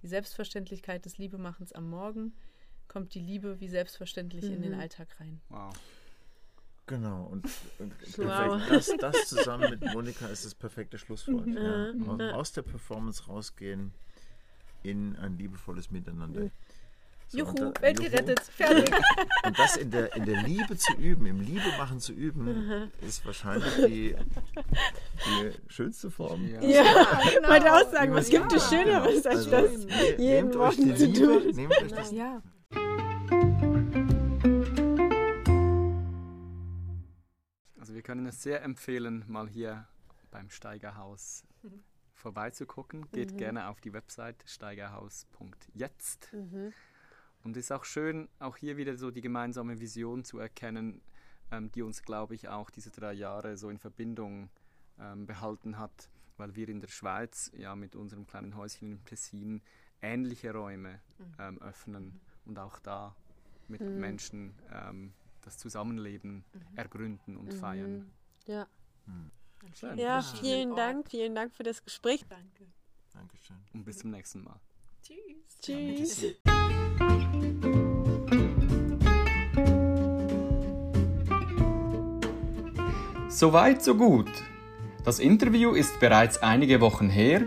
die 0.03 0.09
Selbstverständlichkeit 0.09 1.05
des 1.05 1.19
Liebemachens 1.19 1.73
am 1.73 1.89
Morgen, 1.89 2.35
kommt 2.89 3.15
die 3.15 3.21
Liebe 3.21 3.61
wie 3.61 3.69
selbstverständlich 3.69 4.45
in 4.45 4.63
den 4.63 4.75
Alltag 4.75 5.09
rein. 5.21 5.41
Wow. 5.49 5.73
Genau, 6.87 7.29
und, 7.33 7.47
und 7.79 7.93
Wow. 8.19 8.59
perfekt, 8.69 9.03
das, 9.03 9.15
das 9.15 9.29
zusammen 9.29 9.71
mit 9.71 9.83
Monika 9.95 10.27
ist 10.27 10.45
das 10.45 10.55
perfekte 10.55 10.99
Schlusswort. 10.99 11.47
Ja. 11.47 11.93
Aus, 12.07 12.21
aus 12.35 12.53
der 12.53 12.63
Performance 12.63 13.25
rausgehen 13.27 13.93
in 14.83 15.17
ein 15.17 15.39
liebevolles 15.39 15.91
Miteinander. 15.91 16.51
So, 17.29 17.39
Juhu, 17.39 17.49
und 17.53 17.61
da- 17.61 17.81
Welt 17.81 17.99
Juhu. 17.99 18.11
gerettet, 18.11 18.41
fertig. 18.41 18.95
Und 19.47 19.59
das 19.59 19.77
in 19.79 19.91
der, 19.91 20.15
in 20.15 20.27
der 20.27 20.43
Liebe 20.43 20.77
zu 20.77 20.93
üben, 20.95 21.25
im 21.25 21.41
Liebemachen 21.41 21.99
zu 22.01 22.13
üben, 22.13 22.91
ist 23.01 23.25
wahrscheinlich 23.25 23.75
die, 23.77 24.15
die 25.27 25.53
schönste 25.73 26.11
Form. 26.11 26.47
Ja. 26.47 26.61
Ja, 26.63 26.83
genau. 27.35 27.49
wollte 27.49 27.73
auch 27.73 27.91
sagen, 27.91 28.13
was 28.15 28.31
Ja. 28.31 28.41
gibt 28.41 28.53
es 28.53 28.69
Schöneres, 28.69 29.25
als 29.27 29.49
Also, 29.49 29.51
das 29.51 29.73
jeden 30.19 30.51
nehmt 30.51 30.57
euch 30.57 30.77
die 30.77 30.83
Morgen 30.85 30.97
zu 30.99 31.07
Liebe, 31.07 31.19
tun? 31.43 31.57
nehmt 31.57 31.83
euch 31.83 31.93
das 31.93 32.13
Ja. 32.13 32.43
Wir 38.05 38.09
können 38.09 38.27
es 38.27 38.43
sehr 38.43 38.63
empfehlen, 38.63 39.25
mal 39.29 39.49
hier 39.49 39.89
beim 40.31 40.51
Steigerhaus 40.51 41.43
vorbeizugucken. 42.13 43.11
Geht 43.13 43.39
gerne 43.39 43.71
auf 43.71 43.81
die 43.81 43.95
Website 43.95 44.45
steigerhaus.jetzt. 44.47 46.29
Und 47.45 47.57
es 47.57 47.65
ist 47.65 47.73
auch 47.73 47.87
schön, 47.87 48.29
auch 48.41 48.59
hier 48.59 48.77
wieder 48.77 48.99
so 48.99 49.11
die 49.11 49.23
gemeinsame 49.23 49.81
Vision 49.81 50.23
zu 50.23 50.39
erkennen, 50.39 51.01
ähm, 51.51 51.73
die 51.73 51.81
uns, 51.81 52.03
glaube 52.03 52.35
ich, 52.35 52.51
auch 52.51 52.69
diese 52.69 52.91
drei 52.91 53.15
Jahre 53.15 53.57
so 53.57 53.71
in 53.71 53.79
Verbindung 53.79 54.51
ähm, 55.01 55.25
behalten 55.25 55.79
hat, 55.79 56.11
weil 56.37 56.55
wir 56.55 56.69
in 56.69 56.81
der 56.81 56.89
Schweiz 56.89 57.53
ja 57.57 57.75
mit 57.75 57.97
unserem 57.97 58.27
kleinen 58.27 58.55
Häuschen 58.55 58.93
in 58.93 58.99
Plessin 58.99 59.63
ähnliche 60.03 60.53
Räume 60.53 61.01
ähm, 61.39 61.59
öffnen 61.63 62.21
und 62.45 62.59
auch 62.59 62.79
da 62.81 63.17
mit 63.67 63.81
Menschen 63.81 64.53
ähm, 64.71 65.15
das 65.45 65.59
Zusammenleben 65.59 66.45
ergründen 66.75 67.37
und 67.37 67.53
feiern. 67.53 68.11
Ja. 68.47 68.67
Schön. 69.75 69.99
ja, 69.99 70.23
Schönen 70.23 70.41
vielen. 70.41 70.77
Dank, 70.77 71.09
vielen 71.11 71.35
Dank 71.35 71.55
für 71.55 71.63
das 71.63 71.83
Gespräch. 71.83 72.25
Danke. 72.29 72.67
Dankeschön. 73.13 73.57
Und 73.73 73.85
bis 73.85 73.99
zum 73.99 74.11
nächsten 74.11 74.43
Mal. 74.43 74.61
Tschüss. 75.03 75.59
Tschüss. 75.61 76.37
Soweit, 83.29 83.83
so 83.83 83.97
gut. 83.97 84.31
Das 85.05 85.19
Interview 85.19 85.73
ist 85.73 85.99
bereits 86.01 86.39
einige 86.43 86.81
Wochen 86.81 87.11
her 87.11 87.43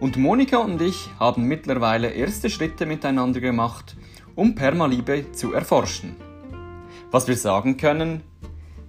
Und 0.00 0.16
Monika 0.16 0.58
und 0.58 0.82
ich 0.82 1.10
haben 1.20 1.44
mittlerweile 1.44 2.10
erste 2.10 2.50
Schritte 2.50 2.86
miteinander 2.86 3.40
gemacht, 3.40 3.96
um 4.34 4.54
Permaliebe 4.54 5.30
zu 5.32 5.52
erforschen. 5.52 6.16
Was 7.12 7.28
wir 7.28 7.36
sagen 7.36 7.76
können, 7.76 8.22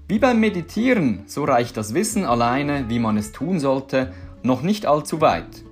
wie 0.07 0.17
beim 0.17 0.39
Meditieren, 0.39 1.23
so 1.27 1.43
reicht 1.43 1.75
das 1.75 1.93
Wissen 1.93 2.23
alleine, 2.23 2.86
wie 2.88 2.97
man 2.97 3.17
es 3.17 3.33
tun 3.33 3.59
sollte, 3.59 4.13
noch 4.43 4.62
nicht 4.62 4.86
allzu 4.86 5.19
weit. 5.19 5.65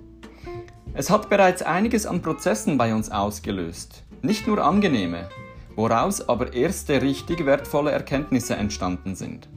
Es 0.94 1.10
hat 1.10 1.30
bereits 1.30 1.62
einiges 1.62 2.06
an 2.06 2.22
Prozessen 2.22 2.78
bei 2.78 2.94
uns 2.94 3.10
ausgelöst, 3.10 4.04
nicht 4.22 4.48
nur 4.48 4.62
angenehme, 4.66 5.30
woraus 5.78 6.28
aber 6.28 6.52
erste 6.52 7.02
richtig 7.02 7.46
wertvolle 7.46 7.92
Erkenntnisse 7.92 8.56
entstanden 8.58 9.16
sind. 9.16 9.48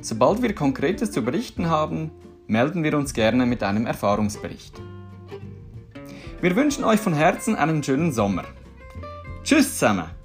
Sobald 0.00 0.42
wir 0.42 0.54
Konkretes 0.54 1.10
zu 1.10 1.22
berichten 1.22 1.68
haben, 1.68 2.12
melden 2.46 2.84
wir 2.84 2.96
uns 2.96 3.12
gerne 3.12 3.44
mit 3.44 3.64
einem 3.64 3.86
Erfahrungsbericht. 3.86 4.80
Wir 6.40 6.54
wünschen 6.54 6.84
euch 6.84 7.00
von 7.00 7.12
Herzen 7.12 7.56
einen 7.56 7.82
schönen 7.82 8.12
Sommer. 8.12 8.44
Tschüss 9.42 9.72
zusammen! 9.72 10.16